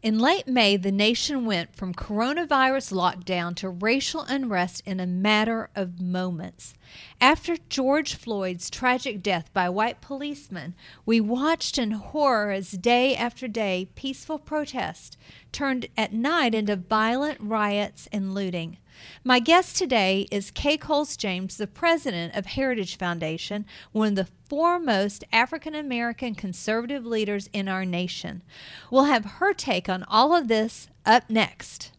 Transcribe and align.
In 0.00 0.20
late 0.20 0.46
May, 0.46 0.76
the 0.76 0.92
nation 0.92 1.44
went 1.44 1.74
from 1.74 1.92
coronavirus 1.92 2.92
lockdown 2.92 3.56
to 3.56 3.68
racial 3.68 4.20
unrest 4.20 4.80
in 4.86 5.00
a 5.00 5.06
matter 5.06 5.70
of 5.74 6.00
moments. 6.00 6.74
After 7.20 7.56
George 7.68 8.14
Floyd's 8.14 8.70
tragic 8.70 9.24
death 9.24 9.52
by 9.52 9.68
white 9.68 10.00
policemen, 10.00 10.76
we 11.04 11.20
watched 11.20 11.78
in 11.78 11.90
horror 11.90 12.52
as 12.52 12.70
day 12.70 13.16
after 13.16 13.48
day 13.48 13.88
peaceful 13.96 14.38
protest 14.38 15.16
turned 15.50 15.86
at 15.96 16.12
night 16.12 16.54
into 16.54 16.76
violent 16.76 17.40
riots 17.40 18.08
and 18.12 18.32
looting. 18.32 18.78
My 19.24 19.38
guest 19.38 19.76
today 19.76 20.26
is 20.30 20.50
Kay 20.50 20.76
Coles 20.76 21.16
James, 21.16 21.56
the 21.56 21.66
president 21.66 22.34
of 22.34 22.46
Heritage 22.46 22.96
Foundation, 22.96 23.66
one 23.92 24.08
of 24.08 24.14
the 24.14 24.28
foremost 24.48 25.24
African 25.32 25.74
American 25.74 26.34
conservative 26.34 27.04
leaders 27.04 27.48
in 27.52 27.68
our 27.68 27.84
nation. 27.84 28.42
We'll 28.90 29.04
have 29.04 29.24
her 29.24 29.52
take 29.52 29.88
on 29.88 30.04
all 30.04 30.34
of 30.34 30.48
this 30.48 30.88
up 31.04 31.28
next. 31.28 31.92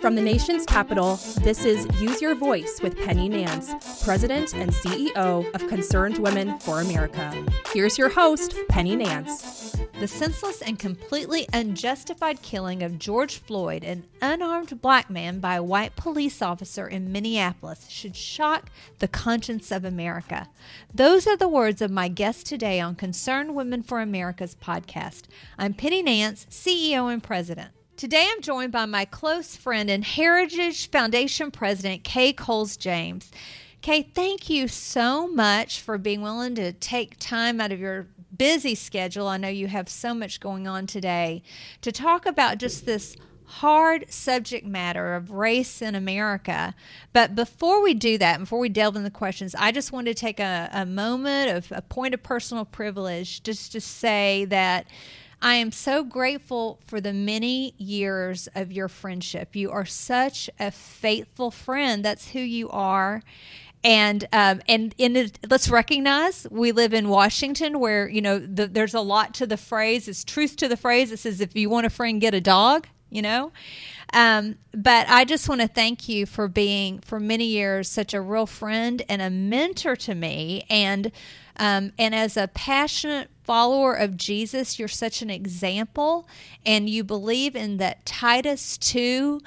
From 0.00 0.14
the 0.14 0.22
nation's 0.22 0.64
capital, 0.64 1.16
this 1.42 1.66
is 1.66 1.86
Use 2.00 2.22
Your 2.22 2.34
Voice 2.34 2.80
with 2.82 2.96
Penny 2.96 3.28
Nance, 3.28 4.02
President 4.02 4.54
and 4.54 4.72
CEO 4.72 5.54
of 5.54 5.68
Concerned 5.68 6.16
Women 6.16 6.58
for 6.60 6.80
America. 6.80 7.44
Here's 7.74 7.98
your 7.98 8.08
host, 8.08 8.54
Penny 8.70 8.96
Nance. 8.96 9.76
The 10.00 10.08
senseless 10.08 10.62
and 10.62 10.78
completely 10.78 11.46
unjustified 11.52 12.40
killing 12.40 12.82
of 12.82 12.98
George 12.98 13.36
Floyd, 13.36 13.84
an 13.84 14.04
unarmed 14.22 14.80
black 14.80 15.10
man, 15.10 15.38
by 15.38 15.56
a 15.56 15.62
white 15.62 15.96
police 15.96 16.40
officer 16.40 16.88
in 16.88 17.12
Minneapolis, 17.12 17.86
should 17.90 18.16
shock 18.16 18.70
the 19.00 19.08
conscience 19.08 19.70
of 19.70 19.84
America. 19.84 20.48
Those 20.94 21.26
are 21.26 21.36
the 21.36 21.46
words 21.46 21.82
of 21.82 21.90
my 21.90 22.08
guest 22.08 22.46
today 22.46 22.80
on 22.80 22.94
Concerned 22.94 23.54
Women 23.54 23.82
for 23.82 24.00
America's 24.00 24.54
podcast. 24.54 25.24
I'm 25.58 25.74
Penny 25.74 26.02
Nance, 26.02 26.46
CEO 26.50 27.12
and 27.12 27.22
President. 27.22 27.72
Today 28.00 28.30
I'm 28.32 28.40
joined 28.40 28.72
by 28.72 28.86
my 28.86 29.04
close 29.04 29.56
friend 29.56 29.90
and 29.90 30.02
Heritage 30.02 30.88
Foundation 30.88 31.50
President, 31.50 32.02
Kay 32.02 32.32
Coles 32.32 32.78
James. 32.78 33.30
Kay, 33.82 34.00
thank 34.00 34.48
you 34.48 34.68
so 34.68 35.28
much 35.28 35.82
for 35.82 35.98
being 35.98 36.22
willing 36.22 36.54
to 36.54 36.72
take 36.72 37.18
time 37.18 37.60
out 37.60 37.72
of 37.72 37.78
your 37.78 38.06
busy 38.34 38.74
schedule. 38.74 39.28
I 39.28 39.36
know 39.36 39.48
you 39.48 39.66
have 39.66 39.90
so 39.90 40.14
much 40.14 40.40
going 40.40 40.66
on 40.66 40.86
today 40.86 41.42
to 41.82 41.92
talk 41.92 42.24
about 42.24 42.56
just 42.56 42.86
this 42.86 43.18
hard 43.44 44.10
subject 44.10 44.64
matter 44.64 45.12
of 45.12 45.32
race 45.32 45.82
in 45.82 45.94
America. 45.94 46.74
But 47.12 47.34
before 47.34 47.82
we 47.82 47.92
do 47.92 48.16
that, 48.16 48.38
before 48.40 48.60
we 48.60 48.70
delve 48.70 48.96
into 48.96 49.10
the 49.10 49.14
questions, 49.14 49.54
I 49.54 49.72
just 49.72 49.92
want 49.92 50.06
to 50.06 50.14
take 50.14 50.40
a, 50.40 50.70
a 50.72 50.86
moment 50.86 51.50
of 51.54 51.70
a 51.70 51.82
point 51.82 52.14
of 52.14 52.22
personal 52.22 52.64
privilege 52.64 53.42
just 53.42 53.72
to 53.72 53.80
say 53.80 54.46
that 54.46 54.86
I 55.42 55.54
am 55.54 55.72
so 55.72 56.04
grateful 56.04 56.80
for 56.86 57.00
the 57.00 57.14
many 57.14 57.74
years 57.78 58.48
of 58.54 58.70
your 58.70 58.88
friendship. 58.88 59.56
You 59.56 59.70
are 59.70 59.86
such 59.86 60.50
a 60.58 60.70
faithful 60.70 61.50
friend. 61.50 62.04
That's 62.04 62.30
who 62.30 62.40
you 62.40 62.68
are. 62.68 63.22
And 63.82 64.28
um, 64.32 64.60
and 64.68 64.94
in 64.98 65.16
it, 65.16 65.38
let's 65.48 65.70
recognize 65.70 66.46
we 66.50 66.72
live 66.72 66.92
in 66.92 67.08
Washington, 67.08 67.80
where 67.80 68.06
you 68.06 68.20
know 68.20 68.38
the, 68.38 68.66
there's 68.66 68.92
a 68.92 69.00
lot 69.00 69.32
to 69.34 69.46
the 69.46 69.56
phrase. 69.56 70.06
It's 70.06 70.22
truth 70.22 70.56
to 70.56 70.68
the 70.68 70.76
phrase. 70.76 71.10
It 71.12 71.18
says 71.20 71.40
if 71.40 71.56
you 71.56 71.70
want 71.70 71.86
a 71.86 71.90
friend, 71.90 72.20
get 72.20 72.34
a 72.34 72.42
dog. 72.42 72.88
You 73.08 73.22
know, 73.22 73.52
um, 74.12 74.56
but 74.72 75.08
I 75.08 75.24
just 75.24 75.48
want 75.48 75.62
to 75.62 75.66
thank 75.66 76.08
you 76.08 76.26
for 76.26 76.46
being 76.46 77.00
for 77.00 77.18
many 77.18 77.46
years 77.46 77.88
such 77.88 78.14
a 78.14 78.20
real 78.20 78.46
friend 78.46 79.02
and 79.08 79.20
a 79.20 79.30
mentor 79.30 79.96
to 79.96 80.14
me, 80.14 80.64
and 80.68 81.10
um, 81.56 81.92
and 81.98 82.14
as 82.14 82.36
a 82.36 82.48
passionate 82.48 83.30
follower 83.50 83.94
of 83.94 84.16
Jesus, 84.16 84.78
you're 84.78 84.86
such 84.86 85.22
an 85.22 85.28
example, 85.28 86.28
and 86.64 86.88
you 86.88 87.02
believe 87.02 87.56
in 87.56 87.78
that 87.78 88.06
Titus 88.06 88.78
2 88.78 89.40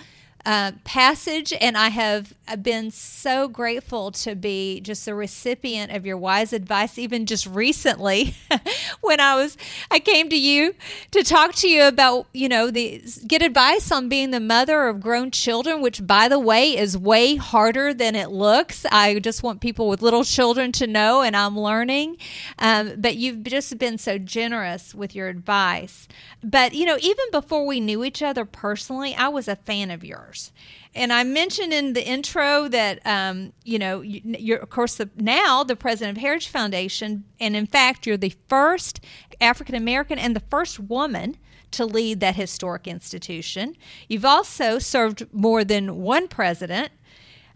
uh, 0.45 0.73
passage, 0.83 1.53
and 1.61 1.77
I 1.77 1.87
have 1.87 2.33
been 2.61 2.91
so 2.91 3.47
grateful 3.47 4.11
to 4.11 4.35
be 4.35 4.81
just 4.81 5.07
a 5.07 5.15
recipient 5.15 5.91
of 5.91 6.05
your 6.05 6.17
wise 6.17 6.51
advice, 6.51 6.97
even 6.97 7.25
just 7.25 7.45
recently 7.47 8.35
when 9.01 9.19
I 9.19 9.35
was 9.35 9.57
I 9.89 9.99
came 9.99 10.29
to 10.29 10.39
you 10.39 10.75
to 11.11 11.23
talk 11.23 11.55
to 11.55 11.69
you 11.69 11.83
about 11.87 12.27
you 12.33 12.49
know 12.49 12.69
the 12.69 13.01
get 13.25 13.41
advice 13.41 13.91
on 13.91 14.09
being 14.09 14.31
the 14.31 14.39
mother 14.39 14.87
of 14.87 14.99
grown 14.99 15.31
children, 15.31 15.81
which 15.81 16.05
by 16.05 16.27
the 16.27 16.39
way 16.39 16.77
is 16.77 16.97
way 16.97 17.35
harder 17.35 17.93
than 17.93 18.15
it 18.15 18.29
looks. 18.29 18.85
I 18.91 19.19
just 19.19 19.41
want 19.41 19.61
people 19.61 19.87
with 19.87 20.01
little 20.01 20.23
children 20.23 20.71
to 20.73 20.87
know, 20.87 21.21
and 21.21 21.35
I'm 21.35 21.57
learning. 21.57 22.17
Um, 22.59 22.93
but 22.97 23.15
you've 23.15 23.43
just 23.43 23.77
been 23.77 23.97
so 23.97 24.17
generous 24.17 24.93
with 24.93 25.15
your 25.15 25.29
advice. 25.29 26.07
But 26.43 26.73
you 26.73 26.85
know, 26.85 26.97
even 27.01 27.25
before 27.31 27.65
we 27.65 27.79
knew 27.79 28.03
each 28.03 28.21
other 28.21 28.43
personally, 28.43 29.15
I 29.15 29.29
was 29.29 29.47
a 29.47 29.55
fan 29.55 29.89
of 29.91 30.03
yours. 30.03 30.51
And 30.95 31.11
I 31.11 31.23
mentioned 31.23 31.73
in 31.73 31.93
the 31.93 32.05
intro 32.05 32.67
that, 32.67 33.05
um, 33.05 33.53
you 33.63 33.79
know, 33.79 34.01
you're, 34.01 34.59
of 34.59 34.69
course, 34.69 34.95
the, 34.95 35.09
now 35.15 35.63
the 35.63 35.75
president 35.75 36.17
of 36.17 36.21
Heritage 36.21 36.49
Foundation. 36.49 37.23
And 37.39 37.55
in 37.55 37.65
fact, 37.65 38.05
you're 38.05 38.17
the 38.17 38.35
first 38.47 38.99
African 39.41 39.75
American 39.75 40.19
and 40.19 40.35
the 40.35 40.43
first 40.51 40.79
woman 40.79 41.37
to 41.71 41.85
lead 41.85 42.19
that 42.19 42.35
historic 42.35 42.87
institution. 42.87 43.75
You've 44.07 44.25
also 44.25 44.77
served 44.77 45.25
more 45.33 45.63
than 45.63 46.01
one 46.01 46.27
president 46.27 46.91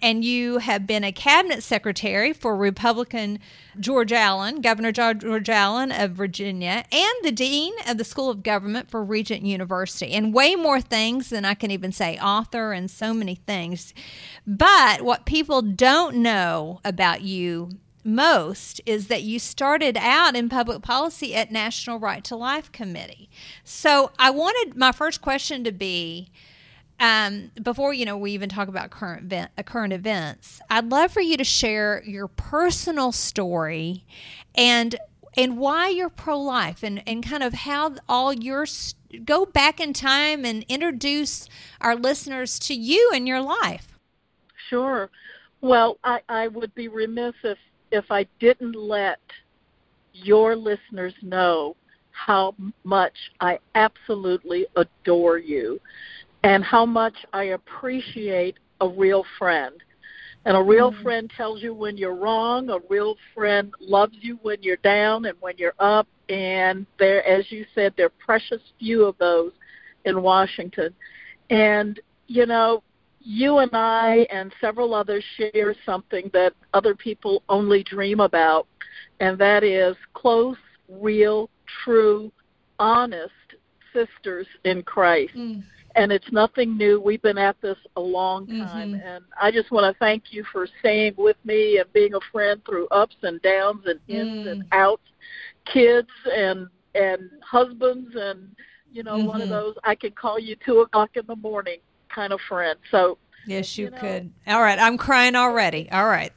and 0.01 0.23
you 0.23 0.59
have 0.59 0.85
been 0.85 1.03
a 1.03 1.11
cabinet 1.11 1.63
secretary 1.63 2.33
for 2.33 2.55
Republican 2.55 3.39
George 3.79 4.11
Allen, 4.11 4.61
Governor 4.61 4.91
George 4.91 5.49
Allen 5.49 5.91
of 5.91 6.11
Virginia, 6.11 6.85
and 6.91 7.13
the 7.23 7.31
dean 7.31 7.73
of 7.87 7.97
the 7.97 8.03
School 8.03 8.29
of 8.29 8.43
Government 8.43 8.89
for 8.89 9.03
Regent 9.03 9.43
University, 9.43 10.13
and 10.13 10.33
way 10.33 10.55
more 10.55 10.81
things 10.81 11.29
than 11.29 11.45
I 11.45 11.53
can 11.53 11.71
even 11.71 11.91
say, 11.91 12.17
author, 12.17 12.71
and 12.71 12.89
so 12.89 13.13
many 13.13 13.35
things. 13.35 13.93
But 14.45 15.01
what 15.01 15.25
people 15.25 15.61
don't 15.61 16.17
know 16.17 16.79
about 16.83 17.21
you 17.21 17.71
most 18.03 18.79
is 18.85 19.07
that 19.07 19.23
you 19.23 19.37
started 19.37 19.97
out 19.97 20.35
in 20.35 20.47
public 20.47 20.81
policy 20.81 21.35
at 21.35 21.51
National 21.51 21.99
Right 21.99 22.23
to 22.23 22.37
Life 22.37 22.71
Committee. 22.71 23.29
So 23.65 24.11
I 24.17 24.29
wanted 24.29 24.77
my 24.77 24.93
first 24.93 25.21
question 25.21 25.65
to 25.65 25.73
be 25.73 26.31
um, 26.99 27.51
before 27.61 27.93
you 27.93 28.05
know 28.05 28.17
we 28.17 28.31
even 28.31 28.49
talk 28.49 28.67
about 28.67 28.89
current 28.89 29.25
event, 29.25 29.51
uh, 29.57 29.63
current 29.63 29.93
events, 29.93 30.61
I'd 30.69 30.89
love 30.89 31.11
for 31.11 31.21
you 31.21 31.37
to 31.37 31.43
share 31.43 32.03
your 32.05 32.27
personal 32.27 33.11
story 33.11 34.03
and 34.55 34.95
and 35.35 35.57
why 35.57 35.89
you're 35.89 36.09
pro 36.09 36.39
life 36.39 36.83
and 36.83 37.03
and 37.07 37.23
kind 37.23 37.43
of 37.43 37.53
how 37.53 37.95
all 38.09 38.33
your 38.33 38.65
go 39.23 39.45
back 39.45 39.79
in 39.79 39.93
time 39.93 40.43
and 40.43 40.65
introduce 40.67 41.47
our 41.79 41.95
listeners 41.95 42.57
to 42.59 42.73
you 42.73 43.11
and 43.13 43.27
your 43.27 43.41
life. 43.41 43.99
Sure. 44.69 45.09
Well, 45.61 45.97
I, 46.03 46.21
I 46.27 46.47
would 46.47 46.73
be 46.75 46.87
remiss 46.87 47.35
if 47.43 47.57
if 47.91 48.05
I 48.09 48.25
didn't 48.39 48.75
let 48.75 49.19
your 50.13 50.55
listeners 50.55 51.13
know 51.21 51.75
how 52.11 52.55
much 52.83 53.13
I 53.39 53.59
absolutely 53.75 54.65
adore 54.75 55.37
you 55.37 55.79
and 56.43 56.63
how 56.63 56.85
much 56.85 57.15
I 57.33 57.45
appreciate 57.45 58.57
a 58.81 58.87
real 58.87 59.25
friend. 59.37 59.73
And 60.45 60.55
a 60.55 60.61
real 60.61 60.91
mm-hmm. 60.91 61.03
friend 61.03 61.31
tells 61.35 61.61
you 61.61 61.73
when 61.73 61.97
you're 61.97 62.15
wrong. 62.15 62.69
A 62.69 62.79
real 62.89 63.15
friend 63.35 63.73
loves 63.81 64.15
you 64.21 64.39
when 64.43 64.61
you're 64.61 64.77
down 64.77 65.25
and 65.25 65.37
when 65.41 65.57
you're 65.57 65.73
up. 65.79 66.07
And 66.29 66.85
there, 66.99 67.25
as 67.27 67.51
you 67.51 67.65
said, 67.75 67.93
there 67.97 68.05
are 68.05 68.13
precious 68.25 68.61
few 68.79 69.03
of 69.03 69.17
those 69.17 69.51
in 70.05 70.21
Washington. 70.21 70.93
And 71.49 71.99
you 72.27 72.45
know, 72.45 72.83
you 73.19 73.57
and 73.59 73.71
I 73.73 74.27
and 74.31 74.53
several 74.61 74.93
others 74.93 75.23
share 75.35 75.75
something 75.85 76.29
that 76.33 76.53
other 76.73 76.95
people 76.95 77.43
only 77.49 77.83
dream 77.83 78.19
about, 78.19 78.67
and 79.19 79.37
that 79.37 79.63
is 79.63 79.95
close, 80.13 80.57
real, 80.89 81.49
true, 81.83 82.31
honest 82.79 83.31
sisters 83.93 84.47
in 84.63 84.83
Christ. 84.83 85.35
Mm 85.35 85.63
and 85.97 86.11
it's 86.11 86.31
nothing 86.31 86.77
new. 86.77 87.01
We've 87.01 87.21
been 87.21 87.39
at 87.39 87.59
this 87.59 87.77
a 87.95 88.01
long 88.01 88.45
time, 88.45 88.93
mm-hmm. 88.93 89.07
and 89.07 89.25
I 89.41 89.49
just 89.51 89.71
want 89.71 89.91
to 89.91 89.97
thank 89.97 90.25
you 90.29 90.45
for 90.51 90.67
staying 90.79 91.15
with 91.17 91.37
me 91.43 91.79
and 91.79 91.91
being 91.91 92.13
a 92.13 92.19
friend 92.31 92.61
through 92.65 92.87
ups 92.89 93.15
and 93.23 93.41
downs 93.41 93.81
and 93.85 93.99
ins 94.07 94.47
mm. 94.47 94.51
and 94.51 94.65
outs, 94.71 95.01
kids 95.65 96.09
and 96.31 96.67
and 96.93 97.29
husbands, 97.43 98.15
and 98.15 98.55
you 98.93 99.01
know, 99.01 99.17
mm-hmm. 99.17 99.27
one 99.27 99.41
of 99.41 99.49
mm-hmm. 99.49 99.53
those 99.53 99.75
I 99.83 99.95
can 99.95 100.11
call 100.11 100.39
you 100.39 100.55
two 100.63 100.81
o'clock 100.81 101.09
in 101.15 101.25
the 101.25 101.35
morning 101.35 101.79
kind 102.13 102.31
of 102.31 102.39
friend. 102.47 102.77
So 102.91 103.17
yes, 103.47 103.75
you, 103.77 103.85
you 103.85 103.91
know, 103.91 103.97
could. 103.97 104.31
All 104.45 104.61
right, 104.61 104.77
I'm 104.77 104.97
crying 104.99 105.35
already. 105.35 105.89
All 105.91 106.05
right. 106.05 106.31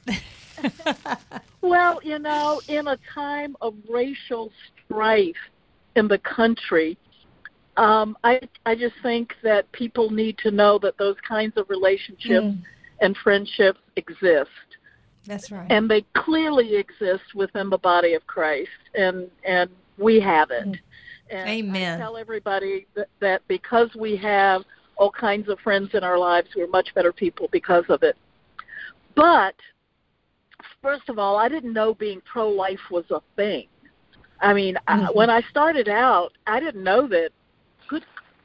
well, 1.61 1.99
you 2.03 2.17
know, 2.17 2.61
in 2.67 2.87
a 2.87 2.97
time 3.13 3.55
of 3.61 3.75
racial 3.87 4.51
strife 4.87 5.35
in 5.95 6.07
the 6.07 6.17
country 6.17 6.97
um, 7.77 8.17
I 8.23 8.41
I 8.65 8.75
just 8.75 8.95
think 9.01 9.33
that 9.43 9.71
people 9.71 10.09
need 10.09 10.37
to 10.39 10.51
know 10.51 10.77
that 10.79 10.97
those 10.97 11.15
kinds 11.27 11.53
of 11.57 11.69
relationships 11.69 12.45
mm. 12.45 12.61
and 12.99 13.15
friendships 13.17 13.79
exist. 13.95 14.49
That's 15.25 15.51
right. 15.51 15.71
And 15.71 15.89
they 15.89 16.05
clearly 16.13 16.75
exist 16.75 17.35
within 17.35 17.69
the 17.69 17.77
body 17.77 18.13
of 18.13 18.25
Christ, 18.27 18.69
and 18.95 19.29
and 19.47 19.69
we 19.97 20.19
have 20.19 20.51
it. 20.51 20.67
Mm. 20.67 20.79
And 21.29 21.49
Amen. 21.49 21.95
I 21.95 22.03
tell 22.03 22.17
everybody 22.17 22.87
that, 22.95 23.07
that 23.21 23.41
because 23.47 23.89
we 23.97 24.17
have 24.17 24.63
all 24.97 25.11
kinds 25.11 25.47
of 25.47 25.57
friends 25.59 25.91
in 25.93 26.03
our 26.03 26.17
lives, 26.17 26.49
we're 26.55 26.67
much 26.67 26.93
better 26.93 27.13
people 27.13 27.47
because 27.51 27.85
of 27.87 28.03
it. 28.03 28.17
But 29.15 29.55
first 30.81 31.07
of 31.07 31.17
all, 31.17 31.37
I 31.37 31.47
didn't 31.47 31.71
know 31.71 31.93
being 31.93 32.21
pro-life 32.29 32.81
was 32.91 33.05
a 33.11 33.21
thing. 33.37 33.67
I 34.41 34.53
mean, 34.53 34.75
mm-hmm. 34.87 35.05
I, 35.05 35.11
when 35.11 35.29
I 35.29 35.41
started 35.49 35.87
out, 35.87 36.33
I 36.47 36.59
didn't 36.59 36.83
know 36.83 37.07
that. 37.07 37.29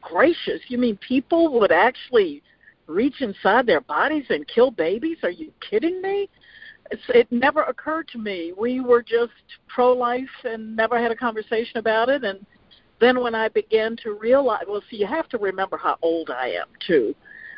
Gracious, 0.08 0.60
you 0.68 0.78
mean 0.78 0.96
people 0.98 1.58
would 1.58 1.72
actually 1.72 2.42
reach 2.86 3.20
inside 3.20 3.66
their 3.66 3.80
bodies 3.80 4.24
and 4.30 4.46
kill 4.46 4.70
babies? 4.70 5.18
Are 5.22 5.30
you 5.30 5.52
kidding 5.68 6.00
me? 6.00 6.28
It's, 6.90 7.02
it 7.08 7.30
never 7.32 7.62
occurred 7.62 8.08
to 8.08 8.18
me. 8.18 8.52
We 8.56 8.80
were 8.80 9.02
just 9.02 9.32
pro-life 9.66 10.28
and 10.44 10.76
never 10.76 11.00
had 11.00 11.10
a 11.10 11.16
conversation 11.16 11.78
about 11.78 12.08
it. 12.08 12.22
And 12.22 12.46
then 13.00 13.20
when 13.20 13.34
I 13.34 13.48
began 13.48 13.96
to 14.04 14.12
realize, 14.12 14.62
well, 14.68 14.82
see, 14.88 14.96
you 14.96 15.06
have 15.06 15.28
to 15.30 15.38
remember 15.38 15.76
how 15.76 15.96
old 16.02 16.30
I 16.30 16.50
am 16.50 16.68
too. 16.86 17.14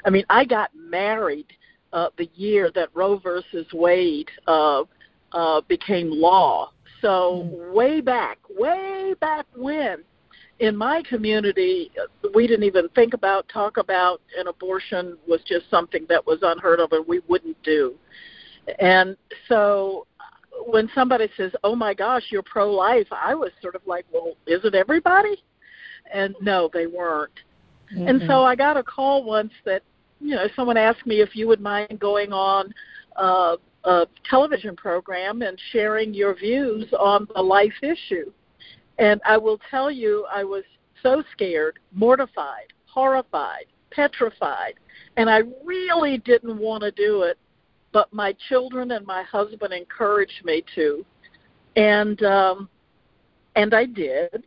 I 0.06 0.10
mean, 0.10 0.24
I 0.30 0.44
got 0.44 0.70
married 0.74 1.46
uh, 1.92 2.08
the 2.16 2.30
year 2.34 2.70
that 2.74 2.88
Roe 2.94 3.18
versus 3.18 3.66
Wade 3.72 4.30
uh, 4.46 4.84
uh, 5.32 5.60
became 5.68 6.10
law. 6.10 6.72
So 7.02 7.46
mm. 7.46 7.72
way 7.74 8.00
back, 8.00 8.38
way 8.48 9.14
back 9.20 9.46
when, 9.54 9.98
in 10.60 10.76
my 10.76 11.02
community, 11.08 11.90
we 12.34 12.46
didn't 12.46 12.64
even 12.64 12.88
think 12.90 13.14
about, 13.14 13.48
talk 13.48 13.76
about 13.76 14.20
an 14.36 14.48
abortion 14.48 15.16
was 15.26 15.40
just 15.46 15.70
something 15.70 16.04
that 16.08 16.26
was 16.26 16.38
unheard 16.42 16.80
of 16.80 16.92
and 16.92 17.06
we 17.06 17.20
wouldn't 17.28 17.60
do. 17.62 17.94
And 18.78 19.16
so 19.48 20.06
when 20.66 20.90
somebody 20.94 21.28
says, 21.36 21.52
"Oh 21.64 21.74
my 21.74 21.94
gosh, 21.94 22.24
you're 22.30 22.42
pro-life," 22.42 23.06
I 23.10 23.34
was 23.34 23.50
sort 23.62 23.74
of 23.74 23.82
like, 23.86 24.04
"Well, 24.12 24.34
is 24.46 24.64
it 24.64 24.74
everybody?" 24.74 25.42
And 26.12 26.34
no, 26.40 26.68
they 26.72 26.86
weren't. 26.86 27.32
Mm-hmm. 27.94 28.08
And 28.08 28.22
so 28.26 28.44
I 28.44 28.54
got 28.54 28.76
a 28.76 28.82
call 28.82 29.24
once 29.24 29.52
that 29.64 29.82
you 30.20 30.34
know 30.34 30.48
someone 30.56 30.76
asked 30.76 31.06
me 31.06 31.20
if 31.20 31.34
you 31.34 31.46
would 31.48 31.60
mind 31.60 31.98
going 32.00 32.32
on 32.32 32.74
uh, 33.16 33.56
a 33.84 34.06
television 34.28 34.76
program 34.76 35.42
and 35.42 35.58
sharing 35.72 36.12
your 36.12 36.34
views 36.34 36.92
on 36.98 37.26
the 37.34 37.42
life 37.42 37.82
issue. 37.82 38.30
And 38.98 39.20
I 39.24 39.36
will 39.36 39.60
tell 39.70 39.90
you, 39.90 40.26
I 40.32 40.44
was 40.44 40.64
so 41.02 41.22
scared, 41.32 41.78
mortified, 41.92 42.72
horrified, 42.86 43.66
petrified, 43.90 44.74
and 45.16 45.30
I 45.30 45.42
really 45.64 46.18
didn't 46.18 46.58
want 46.58 46.82
to 46.82 46.90
do 46.90 47.22
it 47.22 47.38
but 47.92 48.12
my 48.12 48.34
children 48.48 48.92
and 48.92 49.06
my 49.06 49.22
husband 49.22 49.72
encouraged 49.72 50.44
me 50.44 50.62
to, 50.74 51.04
and 51.76 52.22
um, 52.22 52.68
and 53.56 53.74
I 53.74 53.86
did. 53.86 54.44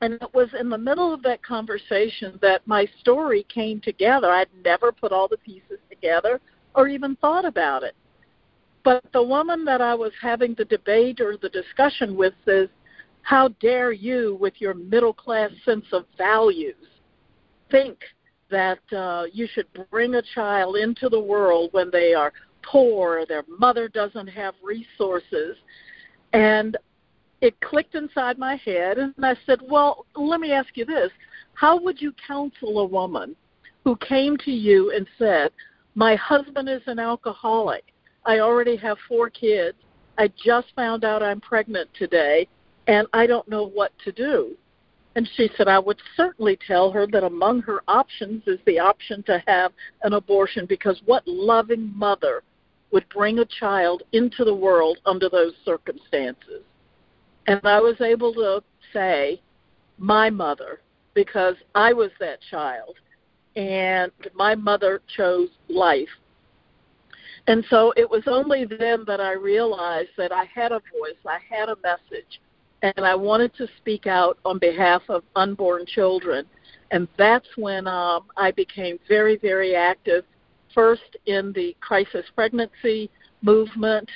And 0.00 0.14
it 0.14 0.32
was 0.32 0.48
in 0.58 0.68
the 0.68 0.78
middle 0.78 1.12
of 1.12 1.24
that 1.24 1.42
conversation 1.42 2.38
that 2.40 2.64
my 2.66 2.86
story 3.00 3.44
came 3.52 3.80
together. 3.80 4.30
I'd 4.30 4.46
never 4.64 4.92
put 4.92 5.10
all 5.10 5.26
the 5.26 5.38
pieces 5.38 5.80
together 5.90 6.40
or 6.76 6.86
even 6.86 7.16
thought 7.16 7.44
about 7.44 7.82
it. 7.82 7.96
But 8.84 9.02
the 9.12 9.22
woman 9.22 9.64
that 9.64 9.80
I 9.80 9.96
was 9.96 10.12
having 10.22 10.54
the 10.54 10.66
debate 10.66 11.20
or 11.20 11.36
the 11.36 11.48
discussion 11.48 12.16
with 12.16 12.32
says, 12.44 12.68
How 13.22 13.48
dare 13.60 13.92
you, 13.92 14.36
with 14.40 14.54
your 14.58 14.74
middle 14.74 15.12
class 15.12 15.50
sense 15.64 15.84
of 15.92 16.04
values, 16.16 16.76
think 17.70 17.98
that 18.50 18.80
uh, 18.96 19.24
you 19.32 19.46
should 19.52 19.66
bring 19.90 20.14
a 20.14 20.22
child 20.34 20.76
into 20.76 21.08
the 21.08 21.20
world 21.20 21.70
when 21.72 21.90
they 21.90 22.14
are 22.14 22.32
poor, 22.62 23.24
their 23.26 23.44
mother 23.58 23.88
doesn't 23.88 24.26
have 24.26 24.54
resources. 24.62 25.56
And 26.32 26.76
it 27.40 27.58
clicked 27.60 27.94
inside 27.94 28.38
my 28.38 28.56
head, 28.56 28.98
and 28.98 29.14
I 29.22 29.36
said, 29.46 29.60
Well, 29.62 30.06
let 30.16 30.40
me 30.40 30.52
ask 30.52 30.76
you 30.76 30.84
this. 30.84 31.10
How 31.54 31.80
would 31.80 32.00
you 32.00 32.12
counsel 32.26 32.80
a 32.80 32.84
woman 32.84 33.36
who 33.84 33.96
came 33.96 34.36
to 34.38 34.50
you 34.50 34.92
and 34.94 35.06
said, 35.18 35.50
My 35.94 36.16
husband 36.16 36.68
is 36.68 36.82
an 36.86 36.98
alcoholic. 36.98 37.84
I 38.24 38.40
already 38.40 38.76
have 38.76 38.98
four 39.08 39.30
kids. 39.30 39.78
I 40.18 40.30
just 40.44 40.68
found 40.74 41.04
out 41.04 41.22
I'm 41.22 41.40
pregnant 41.40 41.88
today, 41.94 42.48
and 42.88 43.06
I 43.12 43.26
don't 43.26 43.46
know 43.48 43.68
what 43.68 43.92
to 44.04 44.12
do. 44.12 44.56
And 45.14 45.28
she 45.36 45.50
said, 45.56 45.68
I 45.68 45.78
would 45.78 45.98
certainly 46.16 46.58
tell 46.66 46.90
her 46.90 47.06
that 47.08 47.24
among 47.24 47.62
her 47.62 47.82
options 47.86 48.42
is 48.46 48.58
the 48.66 48.78
option 48.78 49.22
to 49.24 49.42
have 49.46 49.72
an 50.02 50.14
abortion 50.14 50.64
because 50.66 51.00
what 51.04 51.26
loving 51.26 51.92
mother 51.94 52.42
would 52.90 53.08
bring 53.10 53.38
a 53.38 53.44
child 53.44 54.02
into 54.12 54.44
the 54.44 54.54
world 54.54 54.98
under 55.06 55.28
those 55.28 55.52
circumstances. 55.64 56.62
And 57.46 57.60
I 57.64 57.80
was 57.80 58.00
able 58.00 58.32
to 58.34 58.62
say, 58.92 59.40
my 59.98 60.30
mother, 60.30 60.80
because 61.14 61.56
I 61.74 61.92
was 61.92 62.10
that 62.20 62.38
child, 62.50 62.94
and 63.56 64.12
my 64.34 64.54
mother 64.54 65.02
chose 65.16 65.48
life. 65.68 66.08
And 67.48 67.64
so 67.68 67.92
it 67.96 68.08
was 68.08 68.22
only 68.26 68.64
then 68.64 69.04
that 69.06 69.20
I 69.20 69.32
realized 69.32 70.10
that 70.16 70.32
I 70.32 70.44
had 70.44 70.70
a 70.70 70.80
voice, 70.80 71.18
I 71.26 71.38
had 71.50 71.68
a 71.68 71.76
message, 71.82 72.40
and 72.82 73.04
I 73.04 73.14
wanted 73.14 73.54
to 73.56 73.68
speak 73.78 74.06
out 74.06 74.38
on 74.44 74.58
behalf 74.58 75.02
of 75.08 75.24
unborn 75.34 75.86
children. 75.86 76.46
And 76.90 77.08
that's 77.16 77.48
when 77.56 77.86
um, 77.86 78.24
I 78.36 78.50
became 78.52 78.98
very, 79.08 79.36
very 79.36 79.74
active 79.74 80.24
first 80.74 81.16
in 81.26 81.52
the 81.52 81.76
crisis 81.80 82.24
pregnancy 82.34 83.10
movement, 83.42 84.08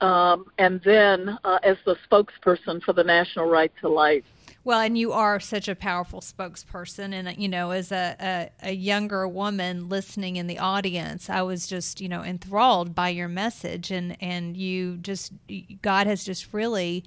um, 0.00 0.46
and 0.58 0.80
then 0.84 1.38
uh, 1.44 1.58
as 1.62 1.76
the 1.86 1.96
spokesperson 2.10 2.82
for 2.82 2.92
the 2.92 3.04
National 3.04 3.48
Right 3.48 3.72
to 3.80 3.88
Life. 3.88 4.24
Well, 4.64 4.80
and 4.80 4.96
you 4.96 5.12
are 5.12 5.40
such 5.40 5.68
a 5.68 5.74
powerful 5.74 6.20
spokesperson. 6.20 7.12
And, 7.12 7.36
you 7.36 7.48
know, 7.48 7.70
as 7.70 7.92
a, 7.92 8.16
a, 8.18 8.70
a, 8.70 8.72
younger 8.72 9.28
woman 9.28 9.90
listening 9.90 10.36
in 10.36 10.46
the 10.46 10.58
audience, 10.58 11.28
I 11.28 11.42
was 11.42 11.66
just, 11.66 12.00
you 12.00 12.08
know, 12.08 12.22
enthralled 12.22 12.94
by 12.94 13.10
your 13.10 13.28
message. 13.28 13.90
And, 13.90 14.16
and 14.22 14.56
you 14.56 14.96
just, 14.96 15.32
God 15.82 16.06
has 16.06 16.24
just 16.24 16.54
really, 16.54 17.04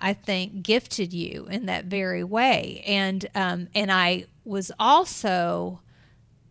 I 0.00 0.14
think, 0.14 0.62
gifted 0.62 1.12
you 1.12 1.46
in 1.50 1.66
that 1.66 1.86
very 1.86 2.24
way. 2.24 2.82
And, 2.86 3.26
um, 3.34 3.68
and 3.74 3.90
I 3.90 4.26
was 4.44 4.70
also 4.78 5.80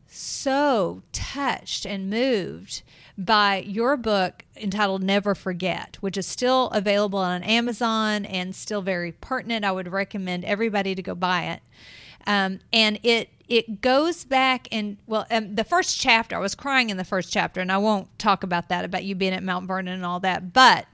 so 0.08 1.02
touched 1.12 1.86
and 1.86 2.10
moved 2.10 2.82
by 3.18 3.58
your 3.60 3.98
book 3.98 4.46
entitled 4.56 5.04
Never 5.04 5.34
Forget, 5.34 5.98
which 6.02 6.18
is 6.18 6.28
still 6.28 6.68
available 6.70 7.20
on 7.20 7.44
Amazon 7.44 8.26
and 8.26 8.56
still 8.56 8.82
very 8.82 9.12
pertinent. 9.12 9.66
I 9.66 9.72
would 9.72 9.92
recommend 9.92 10.46
everybody 10.46 10.94
to 10.96 11.02
go 11.02 11.16
buy 11.16 11.46
it. 11.46 11.62
Um, 12.26 12.60
and 12.74 13.00
it 13.04 13.30
it 13.48 13.80
goes 13.80 14.26
back 14.26 14.68
and 14.72 14.98
well, 15.08 15.26
um, 15.32 15.56
the 15.56 15.64
first 15.64 16.00
chapter. 16.00 16.36
I 16.36 16.40
was 16.40 16.56
crying 16.56 16.90
in 16.90 16.98
the 16.98 17.06
first 17.06 17.32
chapter, 17.32 17.62
and 17.62 17.72
I 17.72 17.78
won't 17.78 18.20
talk 18.20 18.44
about 18.44 18.68
that 18.70 18.84
about 18.84 19.06
you 19.06 19.16
being 19.16 19.34
at 19.34 19.42
Mount 19.44 19.68
Vernon 19.68 19.94
and 19.94 20.06
all 20.06 20.20
that, 20.20 20.52
but 20.52 20.86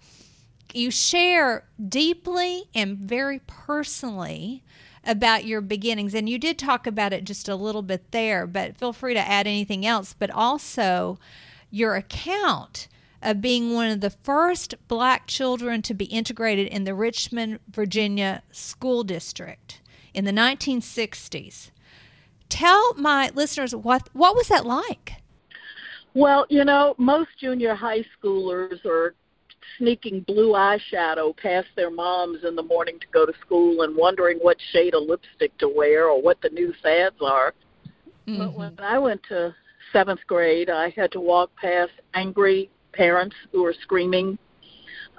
you 0.75 0.91
share 0.91 1.65
deeply 1.87 2.65
and 2.73 2.97
very 2.97 3.39
personally 3.47 4.63
about 5.05 5.45
your 5.45 5.61
beginnings. 5.61 6.13
And 6.13 6.29
you 6.29 6.37
did 6.37 6.57
talk 6.57 6.87
about 6.87 7.13
it 7.13 7.25
just 7.25 7.49
a 7.49 7.55
little 7.55 7.81
bit 7.81 8.11
there, 8.11 8.47
but 8.47 8.77
feel 8.77 8.93
free 8.93 9.13
to 9.13 9.19
add 9.19 9.47
anything 9.47 9.85
else. 9.85 10.13
But 10.17 10.31
also 10.31 11.19
your 11.69 11.95
account 11.95 12.87
of 13.21 13.41
being 13.41 13.73
one 13.73 13.89
of 13.89 14.01
the 14.01 14.09
first 14.09 14.75
black 14.87 15.27
children 15.27 15.81
to 15.81 15.93
be 15.93 16.05
integrated 16.05 16.67
in 16.67 16.83
the 16.83 16.93
Richmond, 16.93 17.59
Virginia 17.69 18.43
school 18.51 19.03
district 19.03 19.81
in 20.13 20.25
the 20.25 20.31
1960s. 20.31 21.71
Tell 22.49 22.93
my 22.95 23.31
listeners 23.33 23.73
what 23.73 24.09
what 24.13 24.35
was 24.35 24.49
that 24.49 24.65
like? 24.65 25.15
Well, 26.13 26.45
you 26.49 26.63
know, 26.63 26.93
most 26.99 27.29
junior 27.39 27.73
high 27.73 28.05
schoolers 28.15 28.85
or 28.85 29.15
sneaking 29.77 30.21
blue 30.21 30.53
eyeshadow 30.53 31.35
past 31.37 31.67
their 31.75 31.91
moms 31.91 32.43
in 32.43 32.55
the 32.55 32.63
morning 32.63 32.99
to 32.99 33.07
go 33.13 33.25
to 33.25 33.33
school 33.41 33.81
and 33.83 33.95
wondering 33.95 34.37
what 34.39 34.57
shade 34.71 34.93
of 34.93 35.03
lipstick 35.03 35.57
to 35.57 35.67
wear 35.67 36.07
or 36.07 36.21
what 36.21 36.41
the 36.41 36.49
new 36.49 36.73
fads 36.81 37.15
are. 37.21 37.53
Mm-hmm. 38.27 38.37
But 38.37 38.53
when 38.53 38.79
I 38.79 38.97
went 38.99 39.21
to 39.29 39.53
seventh 39.91 40.21
grade, 40.27 40.69
I 40.69 40.89
had 40.89 41.11
to 41.13 41.19
walk 41.19 41.51
past 41.55 41.91
angry 42.13 42.69
parents 42.93 43.35
who 43.51 43.63
were 43.63 43.75
screaming, 43.81 44.37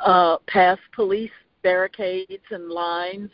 uh, 0.05 0.39
past 0.47 0.81
police 0.95 1.31
barricades 1.63 2.43
and 2.51 2.69
lines, 2.69 3.31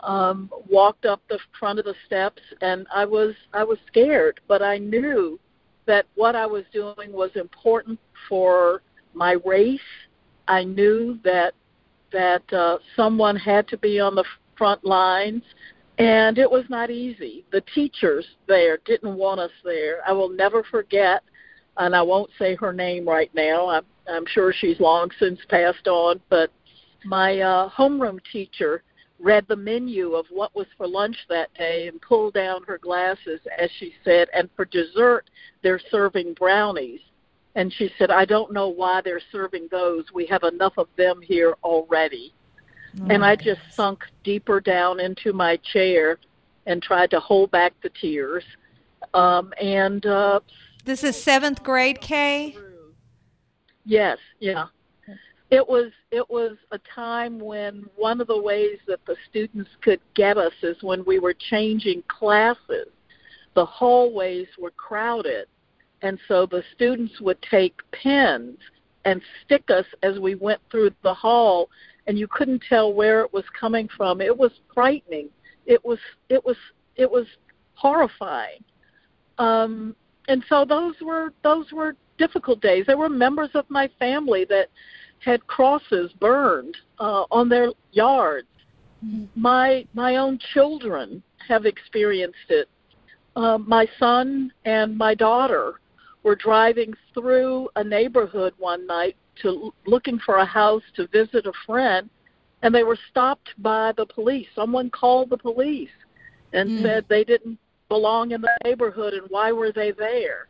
um, 0.00 0.50
walked 0.68 1.04
up 1.04 1.22
the 1.28 1.38
front 1.58 1.78
of 1.78 1.84
the 1.84 1.94
steps, 2.06 2.42
and 2.60 2.86
I 2.94 3.04
was 3.04 3.34
I 3.52 3.62
was 3.62 3.78
scared, 3.86 4.40
but 4.48 4.62
I 4.62 4.78
knew 4.78 5.38
that 5.86 6.06
what 6.14 6.34
I 6.34 6.46
was 6.46 6.64
doing 6.72 7.12
was 7.12 7.30
important 7.34 7.98
for 8.28 8.82
my 9.14 9.36
race 9.44 9.80
I 10.48 10.64
knew 10.64 11.18
that 11.24 11.54
that 12.12 12.52
uh, 12.52 12.78
someone 12.94 13.36
had 13.36 13.66
to 13.68 13.78
be 13.78 13.98
on 13.98 14.14
the 14.14 14.24
front 14.56 14.84
lines, 14.84 15.42
and 15.98 16.36
it 16.36 16.50
was 16.50 16.64
not 16.68 16.90
easy. 16.90 17.44
The 17.52 17.62
teachers 17.74 18.26
there 18.46 18.78
didn't 18.84 19.16
want 19.16 19.40
us 19.40 19.50
there. 19.64 20.00
I 20.06 20.12
will 20.12 20.28
never 20.28 20.62
forget, 20.62 21.22
and 21.78 21.96
I 21.96 22.02
won't 22.02 22.30
say 22.38 22.54
her 22.56 22.72
name 22.72 23.08
right 23.08 23.30
now. 23.34 23.68
I'm, 23.68 23.84
I'm 24.08 24.26
sure 24.26 24.52
she's 24.52 24.78
long 24.78 25.10
since 25.18 25.38
passed 25.48 25.88
on, 25.88 26.20
but 26.28 26.50
my 27.04 27.40
uh, 27.40 27.70
homeroom 27.70 28.18
teacher 28.30 28.82
read 29.18 29.46
the 29.48 29.56
menu 29.56 30.14
of 30.14 30.26
what 30.30 30.54
was 30.54 30.66
for 30.76 30.86
lunch 30.86 31.16
that 31.28 31.52
day 31.54 31.88
and 31.88 32.00
pulled 32.02 32.34
down 32.34 32.62
her 32.64 32.78
glasses 32.78 33.40
as 33.58 33.70
she 33.78 33.94
said, 34.04 34.28
and 34.34 34.48
for 34.56 34.64
dessert 34.64 35.24
they're 35.62 35.80
serving 35.90 36.34
brownies. 36.34 37.00
And 37.54 37.72
she 37.72 37.90
said, 37.98 38.10
I 38.10 38.24
don't 38.24 38.52
know 38.52 38.68
why 38.68 39.02
they're 39.02 39.20
serving 39.30 39.68
those. 39.70 40.04
We 40.14 40.26
have 40.26 40.42
enough 40.42 40.74
of 40.78 40.88
them 40.96 41.20
here 41.20 41.54
already. 41.62 42.32
Oh 43.00 43.06
and 43.10 43.24
I 43.24 43.36
goodness. 43.36 43.58
just 43.58 43.76
sunk 43.76 44.04
deeper 44.24 44.60
down 44.60 45.00
into 45.00 45.32
my 45.32 45.56
chair 45.58 46.18
and 46.66 46.82
tried 46.82 47.10
to 47.10 47.20
hold 47.20 47.50
back 47.50 47.72
the 47.82 47.90
tears. 47.90 48.44
Um, 49.14 49.52
and 49.60 50.04
uh, 50.06 50.40
this 50.84 51.04
is 51.04 51.22
seventh 51.22 51.62
grade, 51.62 52.00
Kay. 52.00 52.56
Yes, 53.84 54.18
yeah. 54.40 54.66
It 55.50 55.68
was 55.68 55.92
it 56.10 56.28
was 56.30 56.56
a 56.70 56.78
time 56.94 57.38
when 57.38 57.84
one 57.96 58.20
of 58.20 58.26
the 58.26 58.40
ways 58.40 58.78
that 58.86 59.04
the 59.06 59.16
students 59.28 59.70
could 59.82 60.00
get 60.14 60.38
us 60.38 60.54
is 60.62 60.82
when 60.82 61.04
we 61.04 61.18
were 61.18 61.34
changing 61.34 62.02
classes. 62.08 62.88
The 63.54 63.66
hallways 63.66 64.46
were 64.58 64.70
crowded, 64.70 65.46
and 66.02 66.18
so 66.28 66.46
the 66.46 66.62
students 66.74 67.20
would 67.20 67.40
take 67.42 67.80
pens 67.92 68.58
and 69.04 69.20
stick 69.44 69.64
us 69.70 69.86
as 70.02 70.18
we 70.18 70.34
went 70.34 70.60
through 70.70 70.90
the 71.02 71.14
hall, 71.14 71.68
and 72.06 72.18
you 72.18 72.28
couldn't 72.28 72.62
tell 72.68 72.92
where 72.92 73.20
it 73.22 73.32
was 73.32 73.44
coming 73.58 73.88
from. 73.96 74.20
It 74.20 74.36
was 74.36 74.52
frightening. 74.74 75.28
It 75.66 75.84
was 75.84 75.98
it 76.28 76.44
was 76.44 76.56
it 76.96 77.10
was 77.10 77.26
horrifying. 77.74 78.62
Um, 79.38 79.96
and 80.28 80.44
so 80.48 80.64
those 80.64 80.94
were 81.00 81.32
those 81.42 81.72
were 81.72 81.96
difficult 82.18 82.60
days. 82.60 82.84
There 82.86 82.98
were 82.98 83.08
members 83.08 83.50
of 83.54 83.64
my 83.68 83.88
family 83.98 84.44
that 84.48 84.68
had 85.20 85.46
crosses 85.46 86.12
burned 86.20 86.76
uh, 86.98 87.24
on 87.30 87.48
their 87.48 87.72
yards. 87.92 88.48
Mm-hmm. 89.04 89.40
My 89.40 89.86
my 89.94 90.16
own 90.16 90.38
children 90.52 91.22
have 91.48 91.64
experienced 91.64 92.48
it. 92.48 92.68
Uh, 93.34 93.58
my 93.58 93.86
son 93.98 94.52
and 94.64 94.96
my 94.96 95.14
daughter 95.14 95.80
were 96.22 96.36
driving 96.36 96.94
through 97.14 97.68
a 97.76 97.84
neighborhood 97.84 98.54
one 98.58 98.86
night 98.86 99.16
to 99.42 99.72
looking 99.86 100.18
for 100.18 100.36
a 100.36 100.44
house 100.44 100.82
to 100.96 101.06
visit 101.08 101.46
a 101.46 101.52
friend, 101.66 102.08
and 102.62 102.74
they 102.74 102.84
were 102.84 102.98
stopped 103.10 103.50
by 103.58 103.92
the 103.96 104.06
police. 104.06 104.46
Someone 104.54 104.90
called 104.90 105.30
the 105.30 105.38
police 105.38 105.90
and 106.52 106.68
mm. 106.68 106.82
said 106.82 107.04
they 107.08 107.24
didn't 107.24 107.58
belong 107.88 108.32
in 108.32 108.40
the 108.40 108.50
neighborhood 108.64 109.14
and 109.14 109.26
why 109.28 109.52
were 109.52 109.72
they 109.72 109.90
there. 109.92 110.48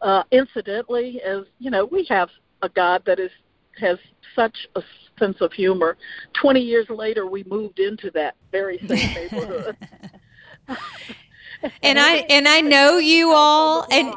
Uh, 0.00 0.22
incidentally, 0.30 1.20
as 1.22 1.44
you 1.58 1.70
know, 1.70 1.84
we 1.84 2.06
have 2.08 2.28
a 2.62 2.68
God 2.68 3.02
that 3.06 3.18
is 3.18 3.30
has 3.78 3.98
such 4.34 4.56
a 4.76 4.82
sense 5.18 5.40
of 5.40 5.52
humor. 5.52 5.96
Twenty 6.40 6.60
years 6.60 6.86
later, 6.88 7.26
we 7.26 7.44
moved 7.44 7.78
into 7.78 8.10
that 8.12 8.36
very 8.52 8.78
same 8.86 9.14
neighborhood. 9.30 9.76
and 11.82 11.98
I 11.98 12.16
and 12.28 12.48
I 12.48 12.60
know 12.60 12.98
you 12.98 13.32
all, 13.32 13.86
and 13.90 14.14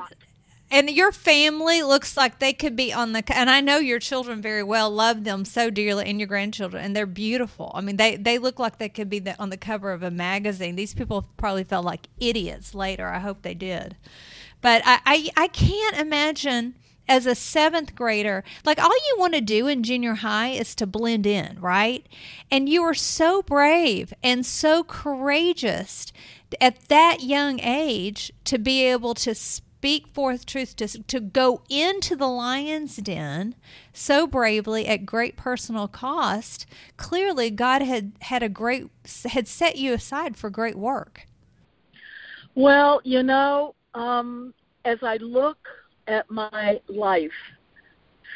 and 0.73 0.89
your 0.89 1.11
family 1.11 1.83
looks 1.83 2.17
like 2.17 2.39
they 2.39 2.51
could 2.51 2.75
be 2.75 2.91
on 2.91 3.13
the 3.13 3.23
and 3.33 3.49
i 3.49 3.61
know 3.61 3.77
your 3.77 3.99
children 3.99 4.41
very 4.41 4.63
well 4.63 4.89
love 4.89 5.23
them 5.23 5.45
so 5.45 5.69
dearly 5.69 6.05
and 6.05 6.19
your 6.19 6.27
grandchildren 6.27 6.83
and 6.83 6.95
they're 6.95 7.05
beautiful. 7.05 7.71
I 7.73 7.81
mean 7.81 7.97
they 7.97 8.15
they 8.15 8.37
look 8.37 8.59
like 8.59 8.77
they 8.77 8.89
could 8.89 9.09
be 9.09 9.19
the, 9.19 9.39
on 9.41 9.49
the 9.49 9.57
cover 9.57 9.91
of 9.91 10.03
a 10.03 10.11
magazine. 10.11 10.75
These 10.75 10.93
people 10.93 11.29
probably 11.37 11.63
felt 11.63 11.85
like 11.85 12.07
idiots 12.19 12.75
later. 12.75 13.07
I 13.07 13.19
hope 13.19 13.41
they 13.41 13.53
did. 13.53 13.95
But 14.61 14.81
i 14.85 14.99
i, 15.05 15.29
I 15.37 15.47
can't 15.47 15.97
imagine 15.97 16.75
as 17.07 17.25
a 17.25 17.35
seventh 17.35 17.95
grader, 17.95 18.45
like 18.63 18.81
all 18.81 18.89
you 18.89 19.15
want 19.17 19.33
to 19.33 19.41
do 19.41 19.67
in 19.67 19.83
junior 19.83 20.15
high 20.15 20.49
is 20.49 20.73
to 20.75 20.87
blend 20.87 21.25
in, 21.25 21.59
right? 21.59 22.07
And 22.49 22.69
you 22.69 22.81
are 22.83 22.93
so 22.93 23.41
brave 23.41 24.13
and 24.23 24.45
so 24.45 24.85
courageous 24.85 26.13
at 26.61 26.87
that 26.87 27.21
young 27.21 27.59
age 27.59 28.31
to 28.45 28.57
be 28.57 28.85
able 28.85 29.15
to 29.15 29.35
speak 29.83 30.07
forth 30.07 30.45
truth, 30.45 30.77
to, 30.77 30.87
to 30.87 31.19
go 31.19 31.61
into 31.69 32.15
the 32.15 32.25
lion's 32.25 32.95
den 32.95 33.53
so 33.91 34.25
bravely 34.25 34.87
at 34.87 35.05
great 35.05 35.35
personal 35.35 35.89
cost, 35.89 36.65
clearly 36.95 37.49
God 37.49 37.81
had 37.81 38.13
had 38.21 38.41
a 38.41 38.47
great 38.47 38.87
had 39.25 39.45
set 39.45 39.75
you 39.75 39.91
aside 39.91 40.37
for 40.37 40.49
great 40.49 40.77
work. 40.77 41.27
Well, 42.55 43.01
you 43.03 43.23
know, 43.23 43.75
um, 43.93 44.53
as 44.85 44.99
I 45.01 45.17
look 45.17 45.57
at 46.07 46.31
my 46.31 46.79
life, 46.87 47.31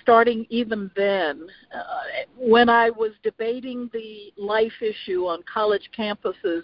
starting 0.01 0.45
even 0.49 0.91
then, 0.97 1.47
uh, 1.73 2.25
when 2.37 2.67
I 2.67 2.89
was 2.89 3.11
debating 3.23 3.89
the 3.93 4.33
life 4.37 4.81
issue 4.81 5.27
on 5.27 5.43
college 5.43 5.91
campuses 5.97 6.63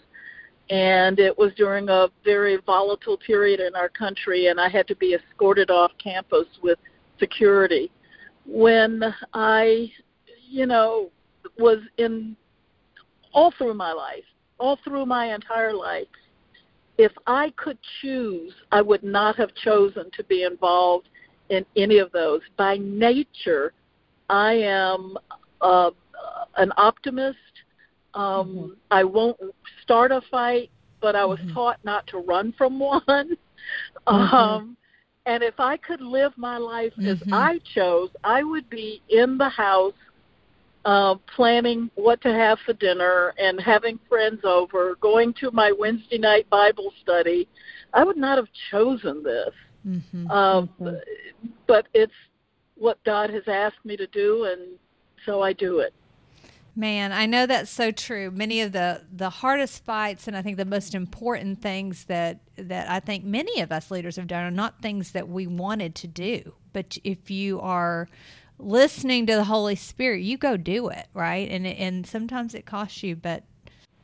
and 0.69 1.19
it 1.19 1.37
was 1.37 1.51
during 1.55 1.89
a 1.89 2.07
very 2.23 2.57
volatile 2.65 3.17
period 3.17 3.59
in 3.59 3.75
our 3.75 3.89
country 3.89 4.47
and 4.47 4.59
I 4.59 4.69
had 4.69 4.87
to 4.87 4.95
be 4.95 5.13
escorted 5.13 5.69
off 5.69 5.91
campus 6.01 6.47
with 6.61 6.79
security. 7.19 7.91
When 8.45 9.03
I 9.33 9.91
you 10.49 10.65
know 10.65 11.09
was 11.57 11.79
in 11.97 12.35
all 13.33 13.53
through 13.57 13.73
my 13.73 13.91
life 13.91 14.23
all 14.59 14.77
through 14.83 15.05
my 15.05 15.33
entire 15.33 15.73
life 15.73 16.07
if 16.97 17.11
I 17.27 17.51
could 17.57 17.77
choose 18.01 18.53
I 18.71 18.81
would 18.81 19.03
not 19.03 19.35
have 19.35 19.53
chosen 19.55 20.09
to 20.15 20.23
be 20.23 20.43
involved 20.43 21.09
in 21.49 21.65
any 21.75 21.99
of 21.99 22.11
those. 22.11 22.41
By 22.57 22.77
nature 22.77 23.73
I 24.29 24.53
am 24.53 25.17
uh, 25.61 25.91
an 26.57 26.71
optimist 26.77 27.37
um, 28.13 28.47
mm-hmm. 28.47 28.67
I 28.91 29.03
won't 29.03 29.37
start 29.81 30.11
a 30.11 30.21
fight, 30.29 30.69
but 31.01 31.15
I 31.15 31.25
was 31.25 31.39
mm-hmm. 31.39 31.53
taught 31.53 31.79
not 31.83 32.07
to 32.07 32.19
run 32.19 32.53
from 32.57 32.79
one. 32.79 33.01
mm-hmm. 33.07 34.11
um, 34.11 34.77
and 35.25 35.41
if 35.41 35.59
I 35.59 35.77
could 35.77 36.01
live 36.01 36.33
my 36.35 36.57
life 36.57 36.93
as 36.99 37.17
mm-hmm. 37.19 37.33
I 37.33 37.59
chose, 37.73 38.09
I 38.23 38.43
would 38.43 38.69
be 38.69 39.01
in 39.09 39.37
the 39.37 39.49
house 39.49 39.93
uh, 40.85 41.15
planning 41.33 41.89
what 41.95 42.21
to 42.21 42.33
have 42.33 42.59
for 42.65 42.73
dinner 42.73 43.33
and 43.37 43.59
having 43.61 43.99
friends 44.09 44.41
over, 44.43 44.95
going 44.99 45.33
to 45.35 45.49
my 45.51 45.71
Wednesday 45.71 46.17
night 46.17 46.49
Bible 46.49 46.91
study. 47.01 47.47
I 47.93 48.03
would 48.03 48.17
not 48.17 48.37
have 48.37 48.49
chosen 48.69 49.23
this. 49.23 49.53
Mm-hmm. 49.87 50.29
Um, 50.29 50.69
mm-hmm. 50.79 51.47
But 51.67 51.87
it's 51.93 52.13
what 52.75 53.01
God 53.05 53.29
has 53.29 53.43
asked 53.47 53.85
me 53.85 53.95
to 53.95 54.07
do, 54.07 54.45
and 54.51 54.77
so 55.25 55.41
I 55.41 55.53
do 55.53 55.79
it. 55.79 55.93
Man, 56.75 57.11
I 57.11 57.27
know 57.27 57.45
that's 57.45 57.69
so 57.69 57.91
true. 57.91 58.31
Many 58.31 58.61
of 58.61 58.71
the 58.71 59.03
the 59.11 59.29
hardest 59.29 59.83
fights 59.85 60.27
and 60.27 60.35
I 60.35 60.41
think 60.41 60.57
the 60.57 60.65
most 60.65 60.95
important 60.95 61.61
things 61.61 62.05
that 62.05 62.39
that 62.55 62.89
I 62.89 62.99
think 62.99 63.23
many 63.23 63.61
of 63.61 63.71
us 63.71 63.91
leaders 63.91 64.15
have 64.15 64.27
done 64.27 64.43
are 64.43 64.51
not 64.51 64.81
things 64.81 65.11
that 65.11 65.29
we 65.29 65.45
wanted 65.45 65.93
to 65.95 66.07
do. 66.07 66.53
But 66.71 66.97
if 67.03 67.29
you 67.29 67.59
are 67.61 68.07
listening 68.57 69.27
to 69.27 69.35
the 69.35 69.43
Holy 69.43 69.75
Spirit, 69.75 70.21
you 70.23 70.37
go 70.37 70.57
do 70.57 70.89
it, 70.89 71.07
right? 71.13 71.47
And 71.49 71.67
and 71.67 72.07
sometimes 72.07 72.55
it 72.55 72.65
costs 72.65 73.03
you, 73.03 73.15
but 73.15 73.43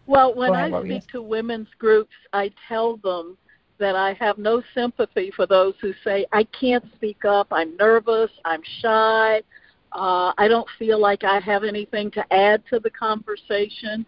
well, 0.05 0.35
when 0.35 0.53
ahead, 0.53 0.73
I 0.73 0.83
speak 0.83 1.07
to 1.09 1.21
women's 1.23 1.69
groups, 1.79 2.13
I 2.33 2.51
tell 2.67 2.97
them 2.97 3.35
that 3.79 3.95
I 3.95 4.13
have 4.13 4.37
no 4.37 4.61
sympathy 4.75 5.31
for 5.35 5.47
those 5.47 5.73
who 5.81 5.93
say 6.03 6.25
I 6.31 6.43
can't 6.43 6.85
speak 6.95 7.25
up, 7.25 7.47
I'm 7.51 7.75
nervous, 7.77 8.31
I'm 8.45 8.61
shy, 8.81 9.41
uh, 9.91 10.33
I 10.37 10.47
don't 10.47 10.67
feel 10.77 10.99
like 10.99 11.23
I 11.23 11.39
have 11.39 11.63
anything 11.63 12.11
to 12.11 12.33
add 12.33 12.63
to 12.69 12.79
the 12.79 12.89
conversation. 12.89 14.05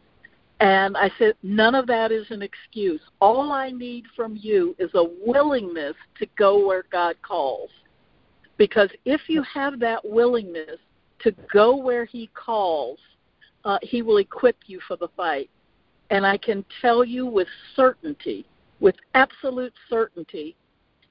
And 0.60 0.96
I 0.96 1.10
said, 1.18 1.34
none 1.42 1.74
of 1.74 1.88
that 1.88 2.12
is 2.12 2.28
an 2.30 2.44
excuse. 2.44 3.02
All 3.20 3.52
I 3.52 3.72
need 3.72 4.06
from 4.16 4.38
you 4.40 4.76
is 4.78 4.92
a 4.94 5.06
willingness 5.26 5.96
to 6.20 6.28
go 6.38 6.66
where 6.66 6.84
God 6.92 7.16
calls. 7.24 7.72
Because 8.58 8.90
if 9.06 9.22
you 9.28 9.42
have 9.42 9.80
that 9.80 10.08
willingness 10.08 10.78
to 11.22 11.34
go 11.52 11.76
where 11.76 12.06
He 12.06 12.30
calls, 12.36 13.00
uh, 13.66 13.80
He 13.82 14.04
will 14.04 14.18
equip 14.18 14.58
you 14.68 14.80
for 14.88 14.98
the 14.98 15.08
fight. 15.18 15.50
And 16.12 16.28
I 16.28 16.38
can 16.38 16.64
tell 16.80 17.04
you 17.04 17.26
with 17.26 17.48
certainty, 17.76 18.46
with 18.80 18.96
absolute 19.16 19.74
certainty, 19.90 20.56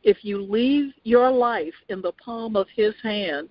if 0.04 0.24
you 0.24 0.40
leave 0.40 0.92
your 1.02 1.28
life 1.28 1.74
in 1.88 2.00
the 2.00 2.12
palm 2.12 2.54
of 2.54 2.68
His 2.76 2.94
hands, 3.02 3.48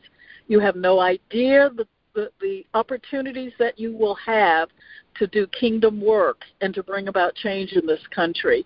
you 0.50 0.60
have 0.60 0.76
no 0.76 1.00
idea 1.00 1.70
the, 1.70 1.88
the, 2.14 2.30
the 2.42 2.66
opportunities 2.74 3.54
that 3.60 3.80
you 3.80 3.96
will 3.96 4.16
have 4.16 4.68
to 5.16 5.28
do 5.28 5.48
kingdom 5.48 6.02
work 6.02 6.42
and 6.60 6.74
to 6.74 6.84
bring 6.84 7.08
about 7.08 7.36
change 7.36 7.72
in 7.74 7.86
this 7.86 8.06
country. 8.14 8.66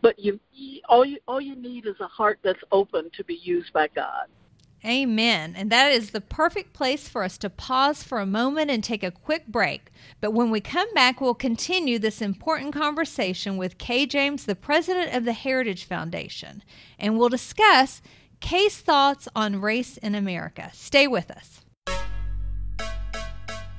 But 0.00 0.18
you, 0.18 0.38
all 0.88 1.04
you, 1.04 1.18
all 1.26 1.40
you 1.40 1.56
need 1.56 1.86
is 1.86 1.96
a 2.00 2.06
heart 2.06 2.38
that's 2.42 2.62
open 2.72 3.10
to 3.16 3.24
be 3.24 3.34
used 3.42 3.72
by 3.72 3.88
God. 3.88 4.26
Amen. 4.84 5.54
And 5.56 5.72
that 5.72 5.92
is 5.92 6.10
the 6.10 6.20
perfect 6.20 6.74
place 6.74 7.08
for 7.08 7.24
us 7.24 7.38
to 7.38 7.48
pause 7.48 8.02
for 8.02 8.18
a 8.18 8.26
moment 8.26 8.70
and 8.70 8.84
take 8.84 9.02
a 9.02 9.10
quick 9.10 9.46
break. 9.46 9.90
But 10.20 10.34
when 10.34 10.50
we 10.50 10.60
come 10.60 10.92
back, 10.92 11.22
we'll 11.22 11.34
continue 11.34 11.98
this 11.98 12.20
important 12.20 12.74
conversation 12.74 13.56
with 13.56 13.78
Kay 13.78 14.04
James, 14.04 14.44
the 14.44 14.54
president 14.54 15.14
of 15.14 15.24
the 15.24 15.32
Heritage 15.32 15.86
Foundation, 15.86 16.62
and 16.98 17.18
we'll 17.18 17.30
discuss 17.30 18.02
Kay's 18.44 18.78
thoughts 18.78 19.26
on 19.34 19.62
race 19.62 19.96
in 19.96 20.14
America. 20.14 20.68
Stay 20.74 21.06
with 21.06 21.30
us. 21.30 21.62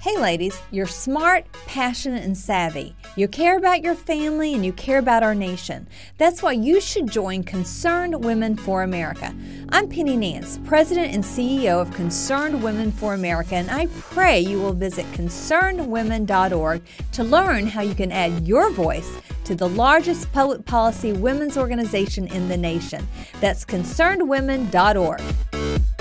Hey, 0.05 0.19
ladies, 0.19 0.61
you're 0.69 0.85
smart, 0.85 1.51
passionate, 1.65 2.23
and 2.23 2.37
savvy. 2.37 2.95
You 3.15 3.27
care 3.27 3.57
about 3.57 3.81
your 3.81 3.95
family 3.95 4.53
and 4.53 4.63
you 4.63 4.71
care 4.71 4.99
about 4.99 5.23
our 5.23 5.33
nation. 5.33 5.87
That's 6.19 6.43
why 6.43 6.51
you 6.51 6.79
should 6.79 7.09
join 7.09 7.41
Concerned 7.41 8.23
Women 8.23 8.55
for 8.55 8.83
America. 8.83 9.33
I'm 9.69 9.89
Penny 9.89 10.15
Nance, 10.15 10.59
President 10.63 11.15
and 11.15 11.23
CEO 11.23 11.81
of 11.81 11.91
Concerned 11.95 12.61
Women 12.61 12.91
for 12.91 13.15
America, 13.15 13.55
and 13.55 13.71
I 13.71 13.87
pray 13.87 14.41
you 14.41 14.61
will 14.61 14.73
visit 14.73 15.07
concernedwomen.org 15.13 16.83
to 17.13 17.23
learn 17.23 17.65
how 17.65 17.81
you 17.81 17.95
can 17.95 18.11
add 18.11 18.47
your 18.47 18.69
voice 18.69 19.11
to 19.45 19.55
the 19.55 19.69
largest 19.69 20.31
public 20.31 20.65
policy 20.65 21.13
women's 21.13 21.57
organization 21.57 22.27
in 22.27 22.47
the 22.47 22.57
nation. 22.57 23.07
That's 23.41 23.65
concernedwomen.org. 23.65 25.94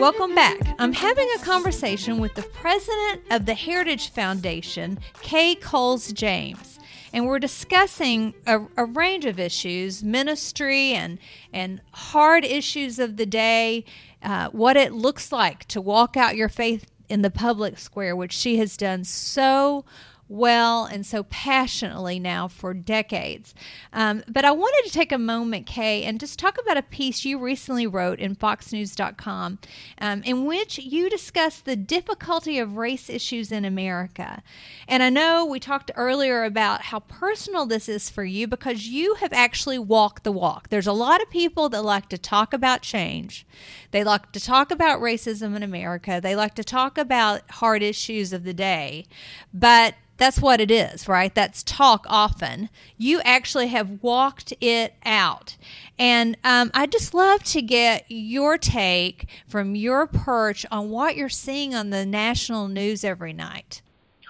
Welcome 0.00 0.34
back. 0.34 0.56
I'm 0.78 0.94
having 0.94 1.28
a 1.36 1.44
conversation 1.44 2.20
with 2.20 2.32
the 2.32 2.42
president 2.42 3.20
of 3.30 3.44
the 3.44 3.52
Heritage 3.52 4.08
Foundation, 4.08 4.98
Kay 5.20 5.54
Coles 5.54 6.10
James. 6.14 6.78
And 7.12 7.26
we're 7.26 7.38
discussing 7.38 8.32
a, 8.46 8.62
a, 8.78 8.86
range 8.86 9.26
of 9.26 9.38
issues, 9.38 10.02
ministry 10.02 10.92
and, 10.92 11.18
and 11.52 11.82
hard 11.92 12.46
issues 12.46 12.98
of 12.98 13.18
the 13.18 13.26
day, 13.26 13.84
uh, 14.22 14.48
what 14.52 14.78
it 14.78 14.94
looks 14.94 15.32
like 15.32 15.66
to 15.66 15.82
walk 15.82 16.16
out 16.16 16.34
your 16.34 16.48
faith 16.48 16.86
in 17.10 17.20
the 17.20 17.30
public 17.30 17.78
square, 17.78 18.16
which 18.16 18.32
she 18.32 18.56
has 18.56 18.78
done 18.78 19.04
so 19.04 19.84
well 20.30 20.84
and 20.84 21.04
so 21.04 21.24
passionately 21.24 22.20
now 22.20 22.46
for 22.46 22.72
decades. 22.72 23.52
Um, 23.92 24.22
but 24.28 24.44
I 24.44 24.52
wanted 24.52 24.88
to 24.88 24.94
take 24.94 25.10
a 25.10 25.18
moment, 25.18 25.66
Kay, 25.66 26.04
and 26.04 26.20
just 26.20 26.38
talk 26.38 26.56
about 26.56 26.76
a 26.76 26.82
piece 26.82 27.24
you 27.24 27.38
recently 27.38 27.86
wrote 27.86 28.20
in 28.20 28.36
FoxNews.com 28.36 29.58
um, 29.98 30.22
in 30.22 30.46
which 30.46 30.78
you 30.78 31.10
discuss 31.10 31.58
the 31.58 31.74
difficulty 31.74 32.60
of 32.60 32.76
race 32.76 33.10
issues 33.10 33.50
in 33.50 33.64
America. 33.64 34.42
And 34.86 35.02
I 35.02 35.10
know 35.10 35.44
we 35.44 35.58
talked 35.58 35.90
earlier 35.96 36.44
about 36.44 36.82
how 36.82 37.00
personal 37.00 37.66
this 37.66 37.88
is 37.88 38.08
for 38.08 38.24
you 38.24 38.46
because 38.46 38.86
you 38.86 39.16
have 39.16 39.32
actually 39.32 39.80
walked 39.80 40.22
the 40.22 40.32
walk. 40.32 40.68
There's 40.68 40.86
a 40.86 40.92
lot 40.92 41.20
of 41.20 41.28
people 41.28 41.68
that 41.70 41.82
like 41.82 42.08
to 42.10 42.18
talk 42.18 42.54
about 42.54 42.82
change, 42.82 43.44
they 43.90 44.04
like 44.04 44.30
to 44.32 44.40
talk 44.40 44.70
about 44.70 45.00
racism 45.00 45.56
in 45.56 45.64
America, 45.64 46.20
they 46.22 46.36
like 46.36 46.54
to 46.54 46.64
talk 46.64 46.96
about 46.96 47.42
hard 47.50 47.82
issues 47.82 48.32
of 48.32 48.44
the 48.44 48.54
day, 48.54 49.06
but 49.52 49.96
that's 50.20 50.38
what 50.38 50.60
it 50.60 50.70
is, 50.70 51.08
right? 51.08 51.34
That's 51.34 51.62
talk 51.62 52.04
often. 52.06 52.68
You 52.98 53.22
actually 53.22 53.68
have 53.68 54.02
walked 54.02 54.52
it 54.60 54.94
out. 55.04 55.56
And 55.98 56.36
um, 56.44 56.70
I'd 56.74 56.92
just 56.92 57.14
love 57.14 57.42
to 57.44 57.62
get 57.62 58.04
your 58.08 58.58
take 58.58 59.26
from 59.48 59.74
your 59.74 60.06
perch 60.06 60.66
on 60.70 60.90
what 60.90 61.16
you're 61.16 61.30
seeing 61.30 61.74
on 61.74 61.88
the 61.88 62.04
national 62.04 62.68
news 62.68 63.02
every 63.02 63.32
night. 63.32 63.80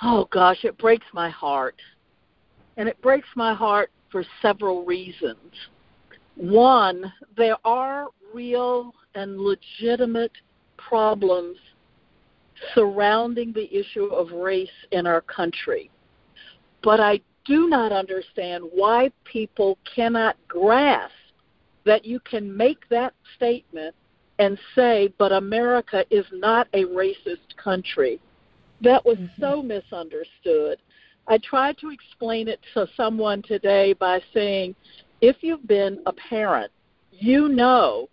Oh, 0.00 0.28
gosh, 0.30 0.64
it 0.64 0.78
breaks 0.78 1.06
my 1.12 1.28
heart. 1.28 1.74
And 2.76 2.88
it 2.88 3.02
breaks 3.02 3.28
my 3.34 3.52
heart 3.52 3.90
for 4.12 4.24
several 4.40 4.84
reasons. 4.84 5.52
One, 6.36 7.12
there 7.36 7.56
are 7.64 8.06
real 8.32 8.94
and 9.16 9.40
legitimate 9.40 10.32
problems 10.76 11.56
surrounding 12.74 13.52
the 13.52 13.72
issue 13.74 14.06
of 14.06 14.32
race 14.32 14.68
in 14.92 15.06
our 15.06 15.20
country. 15.22 15.90
But 16.82 17.00
I 17.00 17.20
do 17.44 17.68
not 17.68 17.92
understand 17.92 18.64
why 18.72 19.10
people 19.24 19.78
cannot 19.94 20.36
grasp 20.48 21.12
that 21.84 22.04
you 22.04 22.20
can 22.20 22.54
make 22.56 22.88
that 22.90 23.14
statement 23.36 23.94
and 24.38 24.58
say, 24.74 25.12
but 25.18 25.32
America 25.32 26.04
is 26.10 26.24
not 26.32 26.68
a 26.72 26.84
racist 26.84 27.56
country. 27.62 28.20
That 28.80 29.04
was 29.04 29.18
mm-hmm. 29.18 29.40
so 29.40 29.62
misunderstood. 29.62 30.78
I 31.26 31.38
tried 31.38 31.78
to 31.78 31.90
explain 31.90 32.48
it 32.48 32.60
to 32.74 32.86
someone 32.96 33.42
today 33.42 33.92
by 33.92 34.20
saying, 34.32 34.74
if 35.20 35.36
you've 35.42 35.66
been 35.66 36.00
a 36.06 36.12
parent, 36.12 36.72
you 37.12 37.48
know 37.48 38.08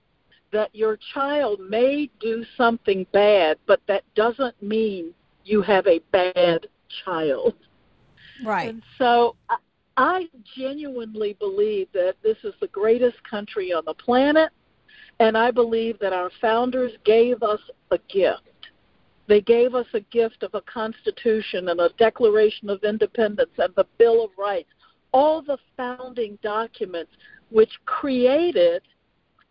that 0.52 0.74
your 0.74 0.98
child 1.14 1.60
may 1.60 2.10
do 2.20 2.46
something 2.56 3.06
bad, 3.12 3.58
but 3.66 3.82
that 3.88 4.04
doesn't 4.16 4.62
mean 4.62 5.14
you 5.44 5.62
have 5.62 5.86
a 5.88 6.00
bad 6.12 6.68
child. 7.06 7.54
Right. 8.46 8.70
And 8.70 8.84
so 8.98 9.36
I, 9.50 9.58
I 9.98 10.28
genuinely 10.56 11.34
believe 11.34 11.88
that 11.94 12.16
this 12.24 12.38
is 12.44 12.54
the 12.62 12.68
greatest 12.68 13.18
country 13.30 13.74
on 13.74 13.84
the 13.86 13.94
planet, 13.94 14.52
and 15.20 15.38
I 15.38 15.52
believe 15.52 16.00
that 16.00 16.14
our 16.14 16.32
founders 16.40 16.92
gave 17.04 17.44
us 17.44 17.60
a 17.92 17.98
gift. 18.10 18.42
They 19.28 19.42
gave 19.42 19.76
us 19.76 19.88
a 19.94 20.00
gift 20.00 20.44
of 20.44 20.54
a 20.54 20.62
Constitution 20.62 21.70
and 21.70 21.82
a 21.82 21.90
Declaration 21.98 22.70
of 22.70 22.84
Independence 22.84 23.52
and 23.58 23.74
the 23.76 23.88
Bill 23.98 24.24
of 24.24 24.32
Rights, 24.38 24.70
all 25.12 25.42
the 25.42 25.58
founding 25.76 26.40
documents 26.42 27.12
which 27.50 27.72
created– 27.86 28.82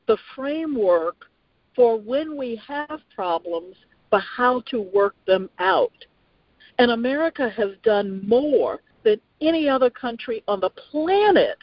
the 0.06 0.16
framework 0.34 1.26
for 1.74 1.98
when 1.98 2.36
we 2.36 2.60
have 2.66 3.00
problems, 3.14 3.76
but 4.10 4.22
how 4.36 4.62
to 4.70 4.80
work 4.80 5.14
them 5.26 5.50
out. 5.58 5.92
And 6.78 6.90
America 6.90 7.48
has 7.50 7.70
done 7.82 8.26
more 8.26 8.80
than 9.04 9.20
any 9.40 9.68
other 9.68 9.90
country 9.90 10.42
on 10.48 10.60
the 10.60 10.70
planet 10.70 11.58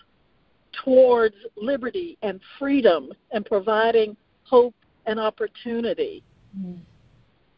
towards 0.84 1.36
liberty 1.56 2.18
and 2.22 2.40
freedom 2.58 3.12
and 3.32 3.46
providing 3.46 4.16
hope 4.44 4.76
and 5.06 5.20
opportunity. 5.20 6.24
Mm. 6.58 6.80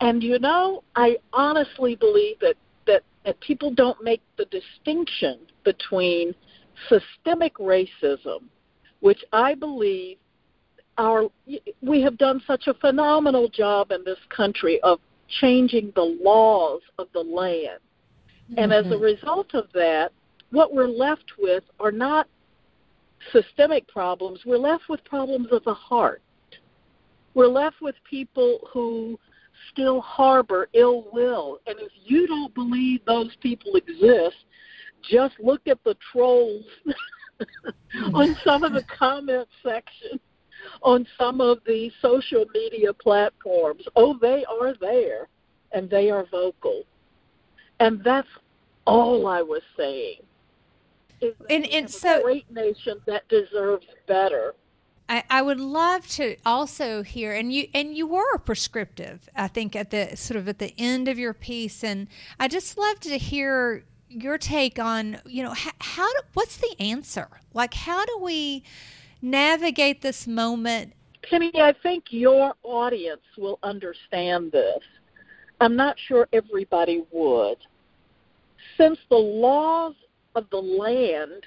And 0.01 0.21
you 0.21 0.39
know, 0.39 0.83
I 0.95 1.17
honestly 1.33 1.95
believe 1.95 2.39
that, 2.41 2.55
that, 2.87 3.03
that 3.25 3.39
people 3.39 3.73
don't 3.73 4.03
make 4.03 4.21
the 4.37 4.45
distinction 4.45 5.39
between 5.63 6.35
systemic 6.89 7.55
racism, 7.55 8.43
which 8.99 9.23
I 9.31 9.55
believe 9.55 10.17
our 10.97 11.29
we 11.81 12.01
have 12.01 12.17
done 12.17 12.41
such 12.45 12.67
a 12.67 12.73
phenomenal 12.73 13.49
job 13.49 13.91
in 13.91 14.03
this 14.03 14.19
country 14.35 14.79
of 14.81 14.99
changing 15.41 15.91
the 15.95 16.17
laws 16.21 16.81
of 16.97 17.07
the 17.13 17.19
land. 17.19 17.79
Mm-hmm. 18.51 18.59
And 18.59 18.73
as 18.73 18.85
a 18.85 18.89
mm-hmm. 18.89 19.03
result 19.03 19.53
of 19.53 19.65
that, 19.73 20.11
what 20.51 20.73
we're 20.73 20.87
left 20.87 21.25
with 21.39 21.63
are 21.79 21.91
not 21.91 22.27
systemic 23.31 23.87
problems. 23.87 24.41
We're 24.45 24.57
left 24.57 24.83
with 24.89 25.03
problems 25.03 25.47
of 25.51 25.63
the 25.63 25.73
heart. 25.73 26.21
We're 27.33 27.47
left 27.47 27.77
with 27.81 27.95
people 28.09 28.59
who 28.71 29.19
still 29.71 30.01
harbor 30.01 30.69
ill 30.73 31.07
will. 31.11 31.59
And 31.67 31.77
if 31.79 31.91
you 32.03 32.27
don't 32.27 32.53
believe 32.53 33.03
those 33.05 33.35
people 33.41 33.75
exist, 33.75 34.37
just 35.09 35.35
look 35.39 35.61
at 35.67 35.83
the 35.83 35.95
trolls 36.11 36.65
on 38.13 38.35
some 38.43 38.63
of 38.63 38.73
the 38.73 38.83
comment 38.83 39.47
sections 39.63 40.21
on 40.81 41.07
some 41.17 41.41
of 41.41 41.59
the 41.65 41.91
social 42.01 42.45
media 42.53 42.93
platforms. 42.93 43.83
Oh, 43.95 44.17
they 44.19 44.45
are 44.45 44.73
there 44.79 45.27
and 45.71 45.89
they 45.89 46.09
are 46.09 46.25
vocal. 46.25 46.83
And 47.79 48.03
that's 48.03 48.27
all 48.85 49.27
I 49.27 49.41
was 49.41 49.61
saying. 49.75 50.21
and 51.49 51.65
and 51.67 51.89
so 51.89 52.21
great 52.21 52.49
nation 52.51 52.99
that 53.05 53.27
deserves 53.29 53.87
better. 54.07 54.53
I, 55.07 55.23
I 55.29 55.41
would 55.43 55.59
love 55.59 56.07
to 56.09 56.35
also 56.45 57.03
hear 57.03 57.33
and 57.33 57.53
you 57.53 57.67
and 57.73 57.95
you 57.95 58.07
were 58.07 58.37
prescriptive, 58.39 59.29
I 59.35 59.47
think, 59.47 59.75
at 59.75 59.91
the 59.91 60.15
sort 60.15 60.37
of 60.37 60.47
at 60.47 60.59
the 60.59 60.73
end 60.77 61.07
of 61.07 61.19
your 61.19 61.33
piece, 61.33 61.83
and 61.83 62.07
I 62.39 62.47
just 62.47 62.77
love 62.77 62.99
to 63.01 63.17
hear 63.17 63.83
your 64.09 64.37
take 64.37 64.79
on 64.79 65.19
you 65.25 65.43
know 65.43 65.53
how, 65.53 65.71
how 65.79 66.07
do, 66.13 66.19
what's 66.33 66.57
the 66.57 66.75
answer? 66.79 67.27
Like 67.53 67.73
how 67.73 68.05
do 68.05 68.19
we 68.19 68.63
navigate 69.25 70.01
this 70.01 70.27
moment? 70.27 70.93
Penny, 71.29 71.51
I 71.55 71.73
think 71.81 72.05
your 72.09 72.53
audience 72.63 73.21
will 73.37 73.59
understand 73.63 74.51
this. 74.51 74.83
I'm 75.59 75.75
not 75.75 75.97
sure 76.07 76.27
everybody 76.31 77.03
would. 77.11 77.57
Since 78.77 78.99
the 79.09 79.15
laws 79.15 79.95
of 80.35 80.49
the 80.51 80.57
land 80.57 81.43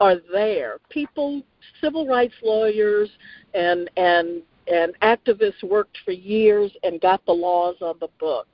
are 0.00 0.16
there, 0.32 0.78
people, 0.90 1.42
civil 1.80 2.06
rights 2.06 2.34
lawyers, 2.42 3.08
and 3.54 3.88
and 3.96 4.42
and 4.66 4.94
activists 5.02 5.62
worked 5.62 5.96
for 6.04 6.12
years 6.12 6.72
and 6.82 7.00
got 7.00 7.24
the 7.26 7.32
laws 7.32 7.76
on 7.80 7.96
the 8.00 8.08
book. 8.18 8.46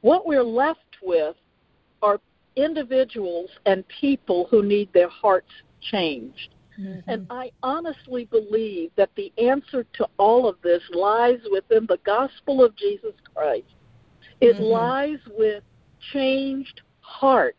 What 0.00 0.26
we're 0.26 0.42
left 0.42 0.96
with 1.02 1.36
are 2.02 2.20
individuals 2.56 3.50
and 3.66 3.84
people 4.00 4.48
who 4.50 4.62
need 4.62 4.92
their 4.92 5.08
hearts 5.08 5.50
changed. 5.80 6.54
Mm-hmm. 6.80 7.10
And 7.10 7.26
I 7.30 7.50
honestly 7.62 8.26
believe 8.26 8.90
that 8.96 9.10
the 9.16 9.32
answer 9.38 9.84
to 9.94 10.08
all 10.18 10.48
of 10.48 10.56
this 10.62 10.82
lies 10.92 11.40
within 11.50 11.86
the 11.86 11.98
gospel 12.04 12.64
of 12.64 12.76
Jesus 12.76 13.14
Christ. 13.34 13.66
It 14.40 14.56
mm-hmm. 14.56 14.64
lies 14.64 15.18
with 15.36 15.64
changed 16.12 16.82
hearts. 17.00 17.56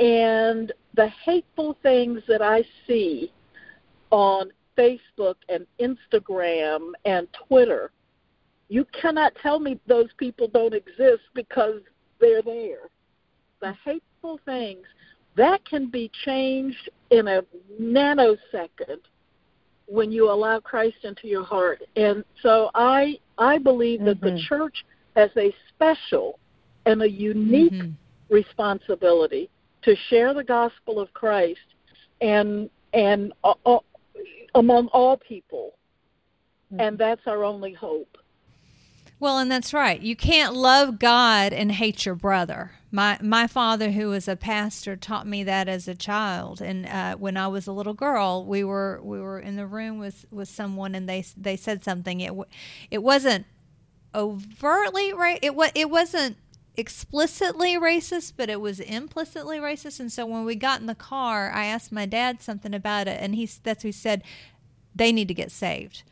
And 0.00 0.72
the 0.94 1.08
hateful 1.24 1.76
things 1.82 2.22
that 2.28 2.40
I 2.40 2.64
see 2.86 3.32
on 4.10 4.50
Facebook 4.78 5.34
and 5.48 5.66
Instagram 5.80 6.92
and 7.04 7.26
Twitter 7.46 7.90
You 8.68 8.86
cannot 9.00 9.32
tell 9.42 9.58
me 9.58 9.80
those 9.86 10.10
people 10.18 10.48
don't 10.48 10.74
exist 10.74 11.22
because 11.34 11.80
they're 12.20 12.42
there. 12.42 12.90
The 13.60 13.72
hateful 13.84 14.38
things 14.44 14.86
that 15.36 15.64
can 15.64 15.88
be 15.88 16.10
changed 16.24 16.90
in 17.10 17.28
a 17.28 17.42
nanosecond 17.80 19.00
when 19.86 20.12
you 20.12 20.30
allow 20.30 20.60
Christ 20.60 20.98
into 21.04 21.26
your 21.26 21.44
heart. 21.44 21.82
And 21.96 22.24
so 22.42 22.70
I 22.74 23.18
I 23.38 23.58
believe 23.58 24.04
that 24.04 24.20
mm-hmm. 24.20 24.36
the 24.36 24.42
church 24.48 24.84
has 25.16 25.30
a 25.36 25.54
special 25.68 26.38
and 26.86 27.02
a 27.02 27.10
unique 27.10 27.72
mm-hmm. 27.72 28.34
responsibility 28.34 29.48
to 29.82 29.94
share 30.08 30.34
the 30.34 30.44
gospel 30.44 31.00
of 31.00 31.12
Christ 31.14 31.60
and 32.20 32.68
and 32.92 33.32
uh, 33.44 33.54
uh, 33.64 33.78
among 34.54 34.88
all 34.88 35.16
people. 35.16 35.74
Mm-hmm. 36.72 36.80
And 36.80 36.98
that's 36.98 37.22
our 37.26 37.44
only 37.44 37.72
hope. 37.72 38.18
Well, 39.20 39.38
and 39.38 39.50
that's 39.50 39.74
right. 39.74 40.00
You 40.00 40.14
can't 40.14 40.54
love 40.54 40.98
God 40.98 41.52
and 41.52 41.72
hate 41.72 42.06
your 42.06 42.14
brother. 42.14 42.72
My 42.90 43.18
my 43.20 43.46
father, 43.46 43.90
who 43.90 44.08
was 44.08 44.28
a 44.28 44.36
pastor, 44.36 44.96
taught 44.96 45.26
me 45.26 45.42
that 45.44 45.68
as 45.68 45.88
a 45.88 45.94
child. 45.94 46.60
And 46.60 46.86
uh, 46.86 47.16
when 47.16 47.36
I 47.36 47.48
was 47.48 47.66
a 47.66 47.72
little 47.72 47.94
girl, 47.94 48.44
we 48.44 48.62
were 48.62 49.00
we 49.02 49.20
were 49.20 49.40
in 49.40 49.56
the 49.56 49.66
room 49.66 49.98
with, 49.98 50.24
with 50.30 50.48
someone, 50.48 50.94
and 50.94 51.08
they 51.08 51.24
they 51.36 51.56
said 51.56 51.82
something. 51.82 52.20
It 52.20 52.32
it 52.90 53.02
wasn't 53.02 53.46
overtly 54.14 55.12
right. 55.12 55.40
It 55.42 55.54
was 55.54 55.70
it 55.74 55.90
wasn't 55.90 56.36
explicitly 56.76 57.74
racist, 57.74 58.34
but 58.36 58.48
it 58.48 58.60
was 58.60 58.78
implicitly 58.78 59.58
racist. 59.58 59.98
And 59.98 60.12
so 60.12 60.24
when 60.26 60.44
we 60.44 60.54
got 60.54 60.80
in 60.80 60.86
the 60.86 60.94
car, 60.94 61.50
I 61.50 61.66
asked 61.66 61.90
my 61.90 62.06
dad 62.06 62.40
something 62.40 62.72
about 62.72 63.08
it, 63.08 63.18
and 63.20 63.34
he 63.34 63.48
that's 63.64 63.82
he 63.82 63.92
said. 63.92 64.22
They 64.94 65.12
need 65.12 65.28
to 65.28 65.34
get 65.34 65.52
saved. 65.52 66.02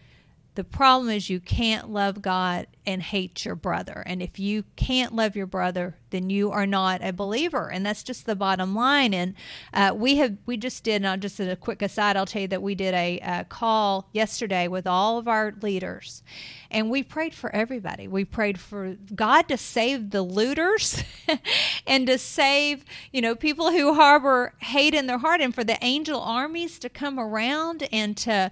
The 0.56 0.64
problem 0.64 1.10
is 1.10 1.28
you 1.28 1.38
can't 1.38 1.90
love 1.90 2.22
God 2.22 2.66
and 2.86 3.02
hate 3.02 3.44
your 3.44 3.54
brother. 3.54 4.02
And 4.06 4.22
if 4.22 4.38
you 4.38 4.64
can't 4.74 5.14
love 5.14 5.36
your 5.36 5.46
brother, 5.46 5.96
then 6.10 6.30
you 6.30 6.50
are 6.50 6.66
not 6.66 7.04
a 7.04 7.12
believer. 7.12 7.70
And 7.70 7.84
that's 7.84 8.02
just 8.02 8.24
the 8.24 8.34
bottom 8.34 8.74
line. 8.74 9.12
And 9.12 9.34
uh, 9.74 9.92
we 9.94 10.16
have 10.16 10.38
we 10.46 10.56
just 10.56 10.82
did. 10.82 11.02
Now, 11.02 11.16
just 11.16 11.38
as 11.40 11.48
a 11.48 11.56
quick 11.56 11.82
aside, 11.82 12.16
I'll 12.16 12.24
tell 12.24 12.42
you 12.42 12.48
that 12.48 12.62
we 12.62 12.74
did 12.74 12.94
a, 12.94 13.18
a 13.20 13.44
call 13.44 14.08
yesterday 14.12 14.66
with 14.66 14.86
all 14.86 15.18
of 15.18 15.28
our 15.28 15.52
leaders, 15.60 16.22
and 16.70 16.90
we 16.90 17.02
prayed 17.02 17.34
for 17.34 17.54
everybody. 17.54 18.08
We 18.08 18.24
prayed 18.24 18.58
for 18.58 18.96
God 19.14 19.48
to 19.48 19.58
save 19.58 20.10
the 20.10 20.22
looters, 20.22 21.04
and 21.86 22.06
to 22.06 22.16
save 22.16 22.84
you 23.12 23.20
know 23.20 23.34
people 23.34 23.72
who 23.72 23.94
harbor 23.94 24.54
hate 24.60 24.94
in 24.94 25.06
their 25.06 25.18
heart, 25.18 25.42
and 25.42 25.54
for 25.54 25.64
the 25.64 25.76
angel 25.84 26.20
armies 26.20 26.78
to 26.78 26.88
come 26.88 27.18
around 27.18 27.86
and 27.92 28.16
to 28.18 28.50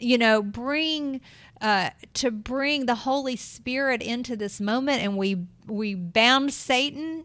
you 0.00 0.18
know, 0.18 0.42
bring 0.42 1.20
uh, 1.60 1.90
to 2.14 2.30
bring 2.30 2.86
the 2.86 2.94
Holy 2.94 3.36
Spirit 3.36 4.02
into 4.02 4.36
this 4.36 4.60
moment, 4.60 5.02
and 5.02 5.16
we 5.16 5.46
we 5.66 5.94
bound 5.94 6.52
Satan 6.52 7.24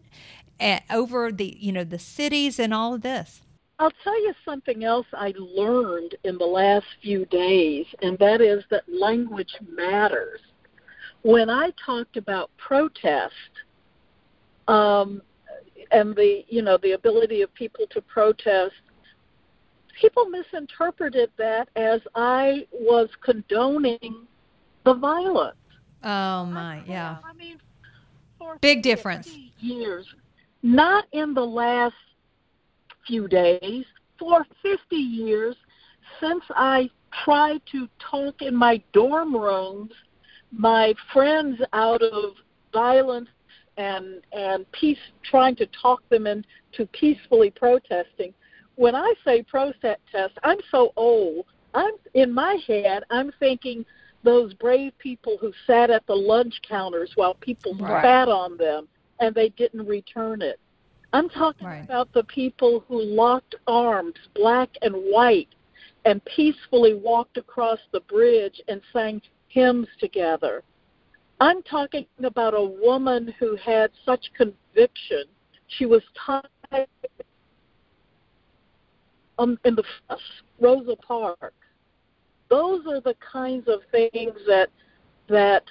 at, 0.60 0.84
over 0.90 1.32
the 1.32 1.56
you 1.58 1.72
know 1.72 1.84
the 1.84 1.98
cities 1.98 2.58
and 2.58 2.72
all 2.74 2.94
of 2.94 3.02
this. 3.02 3.42
I'll 3.78 3.92
tell 4.02 4.18
you 4.22 4.32
something 4.44 4.84
else 4.84 5.06
I 5.12 5.34
learned 5.36 6.14
in 6.24 6.38
the 6.38 6.46
last 6.46 6.86
few 7.02 7.26
days, 7.26 7.86
and 8.00 8.18
that 8.18 8.40
is 8.40 8.64
that 8.70 8.84
language 8.88 9.54
matters. 9.68 10.40
When 11.22 11.50
I 11.50 11.72
talked 11.84 12.16
about 12.16 12.50
protest, 12.56 13.34
um, 14.68 15.20
and 15.90 16.16
the 16.16 16.44
you 16.48 16.62
know 16.62 16.78
the 16.78 16.92
ability 16.92 17.42
of 17.42 17.52
people 17.54 17.86
to 17.90 18.00
protest 18.00 18.74
people 20.00 20.26
misinterpreted 20.26 21.30
that 21.38 21.68
as 21.76 22.00
I 22.14 22.66
was 22.72 23.08
condoning 23.22 24.26
the 24.84 24.94
violence. 24.94 25.56
Oh 26.04 26.44
my, 26.44 26.82
yeah. 26.86 27.16
I 27.24 27.32
mean, 27.32 27.58
big 28.60 28.82
difference. 28.82 29.36
Years, 29.58 30.06
not 30.62 31.04
in 31.12 31.34
the 31.34 31.44
last 31.44 31.94
few 33.06 33.28
days, 33.28 33.84
for 34.18 34.46
50 34.62 34.96
years 34.96 35.56
since 36.20 36.42
I 36.50 36.90
tried 37.24 37.60
to 37.72 37.88
talk 37.98 38.42
in 38.42 38.54
my 38.54 38.82
dorm 38.92 39.34
rooms 39.36 39.92
my 40.52 40.94
friends 41.12 41.60
out 41.72 42.02
of 42.02 42.34
violence 42.72 43.28
and 43.76 44.22
and 44.32 44.70
peace 44.72 44.98
trying 45.22 45.54
to 45.56 45.66
talk 45.66 46.06
them 46.08 46.26
into 46.26 46.86
peacefully 46.92 47.50
protesting 47.50 48.32
when 48.76 48.94
I 48.94 49.12
say 49.24 49.42
protest, 49.42 50.00
test, 50.12 50.34
I'm 50.42 50.58
so 50.70 50.92
old. 50.96 51.46
I'm 51.74 51.94
in 52.14 52.32
my 52.32 52.58
head. 52.66 53.02
I'm 53.10 53.32
thinking 53.38 53.84
those 54.22 54.54
brave 54.54 54.92
people 54.98 55.36
who 55.40 55.52
sat 55.66 55.90
at 55.90 56.06
the 56.06 56.14
lunch 56.14 56.54
counters 56.66 57.12
while 57.16 57.34
people 57.34 57.74
right. 57.74 58.00
spat 58.00 58.28
on 58.28 58.56
them 58.56 58.88
and 59.20 59.34
they 59.34 59.50
didn't 59.50 59.86
return 59.86 60.42
it. 60.42 60.58
I'm 61.12 61.28
talking 61.28 61.66
right. 61.66 61.84
about 61.84 62.12
the 62.12 62.24
people 62.24 62.84
who 62.88 63.00
locked 63.00 63.54
arms, 63.66 64.14
black 64.34 64.68
and 64.82 64.94
white, 64.94 65.48
and 66.04 66.24
peacefully 66.24 66.94
walked 66.94 67.36
across 67.36 67.78
the 67.92 68.00
bridge 68.00 68.60
and 68.68 68.80
sang 68.92 69.22
hymns 69.48 69.88
together. 69.98 70.62
I'm 71.40 71.62
talking 71.62 72.06
about 72.22 72.54
a 72.54 72.62
woman 72.62 73.34
who 73.38 73.56
had 73.56 73.90
such 74.04 74.26
conviction. 74.36 75.24
She 75.68 75.86
was 75.86 76.02
tied 76.26 76.88
um, 79.38 79.58
in 79.64 79.74
the 79.74 79.84
Rosa 80.60 80.96
Parks. 80.96 81.54
Those 82.48 82.86
are 82.86 83.00
the 83.00 83.16
kinds 83.32 83.68
of 83.68 83.80
things 83.90 84.32
that 84.46 84.68
that 85.28 85.64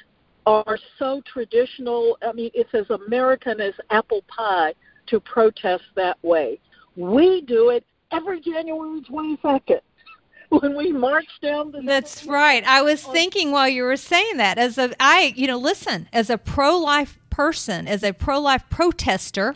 are 0.46 0.78
so 1.00 1.22
traditional. 1.32 2.18
I 2.22 2.34
mean, 2.34 2.52
it's 2.54 2.74
as 2.74 2.90
American 2.90 3.62
as 3.62 3.74
apple 3.90 4.24
pie 4.28 4.74
to 5.08 5.20
protest 5.20 5.84
that 5.96 6.18
way. 6.22 6.60
We 6.96 7.42
do 7.42 7.70
it 7.70 7.86
every 8.12 8.42
January 8.42 9.02
22nd 9.02 9.82
when 10.50 10.78
we 10.78 10.92
march 10.92 11.28
down 11.42 11.72
the 11.72 11.82
That's 11.82 12.26
right. 12.26 12.64
I 12.64 12.82
was 12.82 13.04
thinking 13.04 13.52
while 13.52 13.68
you 13.68 13.84
were 13.84 13.98
saying 13.98 14.38
that 14.38 14.58
as 14.58 14.78
a 14.78 14.94
I, 15.00 15.34
you 15.36 15.48
know, 15.48 15.58
listen, 15.58 16.08
as 16.14 16.30
a 16.30 16.38
pro-life 16.38 17.20
person, 17.30 17.88
as 17.88 18.04
a 18.04 18.14
pro-life 18.14 18.64
protester, 18.70 19.56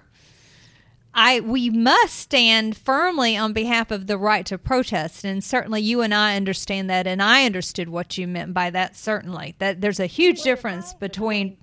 I 1.13 1.39
we 1.39 1.69
must 1.69 2.15
stand 2.15 2.77
firmly 2.77 3.35
on 3.35 3.53
behalf 3.53 3.91
of 3.91 4.07
the 4.07 4.17
right 4.17 4.45
to 4.45 4.57
protest, 4.57 5.23
and 5.23 5.43
certainly 5.43 5.81
you 5.81 6.01
and 6.01 6.13
I 6.13 6.35
understand 6.35 6.89
that, 6.89 7.07
and 7.07 7.21
I 7.21 7.45
understood 7.45 7.89
what 7.89 8.17
you 8.17 8.27
meant 8.27 8.53
by 8.53 8.69
that. 8.69 8.95
Certainly, 8.95 9.55
that 9.59 9.81
there's 9.81 9.99
a 9.99 10.05
huge 10.05 10.41
difference 10.43 10.93
between 10.93 11.57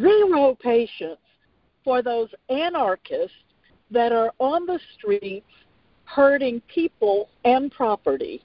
zero 0.00 0.56
patience 0.60 1.20
for 1.82 2.02
those 2.02 2.28
anarchists 2.48 3.36
that 3.90 4.12
are 4.12 4.32
on 4.38 4.66
the 4.66 4.78
streets 4.94 5.46
hurting 6.04 6.60
people 6.68 7.28
and 7.44 7.70
property, 7.70 8.42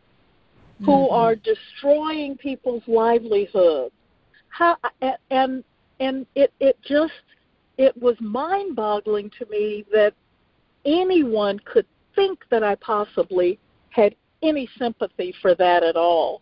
who 0.79 0.91
mm-hmm. 0.91 1.13
are 1.13 1.35
destroying 1.35 2.37
people's 2.37 2.83
livelihoods. 2.87 3.93
How 4.49 4.77
and 5.29 5.63
and 5.99 6.25
it 6.35 6.53
it 6.59 6.77
just 6.81 7.13
it 7.77 7.99
was 8.01 8.15
mind 8.19 8.75
boggling 8.75 9.31
to 9.39 9.45
me 9.49 9.85
that 9.91 10.13
anyone 10.85 11.59
could 11.59 11.85
think 12.15 12.39
that 12.49 12.63
I 12.63 12.75
possibly 12.75 13.59
had 13.89 14.15
any 14.41 14.69
sympathy 14.77 15.33
for 15.41 15.55
that 15.55 15.83
at 15.83 15.95
all. 15.95 16.41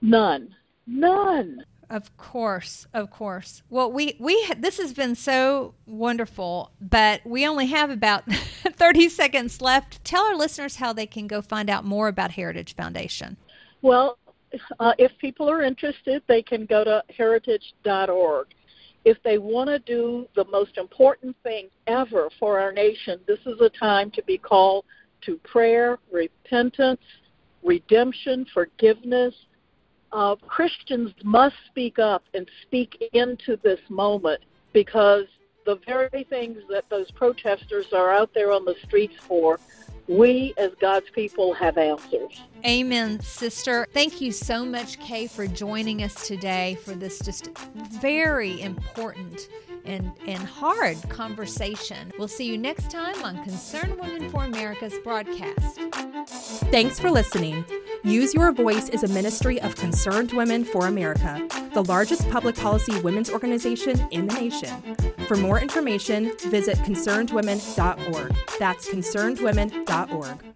None. 0.00 0.54
None. 0.86 1.64
Of 1.90 2.16
course, 2.18 2.86
of 2.92 3.10
course. 3.10 3.62
Well, 3.70 3.90
we 3.90 4.14
we 4.18 4.46
this 4.58 4.76
has 4.76 4.92
been 4.92 5.14
so 5.14 5.74
wonderful, 5.86 6.70
but 6.80 7.22
we 7.24 7.46
only 7.46 7.66
have 7.66 7.88
about 7.88 8.30
30 8.32 9.08
seconds 9.08 9.62
left. 9.62 10.04
Tell 10.04 10.24
our 10.24 10.36
listeners 10.36 10.76
how 10.76 10.92
they 10.92 11.06
can 11.06 11.26
go 11.26 11.40
find 11.40 11.70
out 11.70 11.86
more 11.86 12.08
about 12.08 12.32
Heritage 12.32 12.74
Foundation. 12.74 13.38
Well, 13.80 14.18
uh, 14.78 14.92
if 14.98 15.16
people 15.18 15.50
are 15.50 15.62
interested, 15.62 16.22
they 16.26 16.42
can 16.42 16.66
go 16.66 16.84
to 16.84 17.02
heritage.org 17.16 18.48
if 19.08 19.16
they 19.22 19.38
want 19.38 19.68
to 19.70 19.78
do 19.78 20.26
the 20.36 20.44
most 20.52 20.76
important 20.76 21.34
thing 21.42 21.68
ever 21.86 22.28
for 22.38 22.60
our 22.60 22.72
nation, 22.72 23.18
this 23.26 23.38
is 23.46 23.58
a 23.62 23.70
time 23.70 24.10
to 24.10 24.22
be 24.24 24.36
called 24.36 24.84
to 25.22 25.38
prayer, 25.38 25.98
repentance, 26.12 27.00
redemption, 27.64 28.44
forgiveness. 28.52 29.34
Uh, 30.12 30.36
Christians 30.36 31.10
must 31.24 31.54
speak 31.70 31.98
up 31.98 32.22
and 32.34 32.46
speak 32.66 33.02
into 33.14 33.56
this 33.64 33.80
moment 33.88 34.42
because 34.74 35.24
the 35.64 35.78
very 35.86 36.26
things 36.28 36.58
that 36.70 36.84
those 36.90 37.10
protesters 37.12 37.86
are 37.94 38.12
out 38.12 38.28
there 38.34 38.52
on 38.52 38.66
the 38.66 38.74
streets 38.84 39.14
for 39.26 39.58
we 40.08 40.54
as 40.56 40.72
God's 40.80 41.10
people 41.10 41.52
have 41.54 41.76
answers. 41.76 42.42
Amen, 42.66 43.20
sister. 43.20 43.86
Thank 43.92 44.20
you 44.20 44.32
so 44.32 44.64
much, 44.64 44.98
Kay, 44.98 45.26
for 45.26 45.46
joining 45.46 46.02
us 46.02 46.26
today 46.26 46.76
for 46.82 46.92
this 46.92 47.18
just 47.20 47.50
very 48.00 48.60
important 48.60 49.48
and, 49.84 50.12
and 50.26 50.38
hard 50.38 50.96
conversation. 51.08 52.12
We'll 52.18 52.28
see 52.28 52.46
you 52.46 52.58
next 52.58 52.90
time 52.90 53.22
on 53.22 53.42
Concerned 53.44 53.98
Women 53.98 54.28
for 54.30 54.44
America's 54.44 54.94
broadcast. 55.04 55.78
Thanks 56.70 56.98
for 56.98 57.10
listening. 57.10 57.64
Use 58.04 58.34
Your 58.34 58.52
Voice 58.52 58.88
is 58.88 59.02
a 59.02 59.08
ministry 59.08 59.60
of 59.60 59.76
Concerned 59.76 60.32
Women 60.32 60.64
for 60.64 60.86
America, 60.86 61.46
the 61.74 61.84
largest 61.84 62.28
public 62.30 62.56
policy 62.56 63.00
women's 63.00 63.30
organization 63.30 64.06
in 64.10 64.26
the 64.26 64.34
nation. 64.34 64.96
For 65.26 65.36
more 65.36 65.60
information, 65.60 66.32
visit 66.46 66.76
concernedwomen.org. 66.78 68.36
That's 68.58 68.88
concernedwomen.org 68.88 69.97
org. 70.06 70.38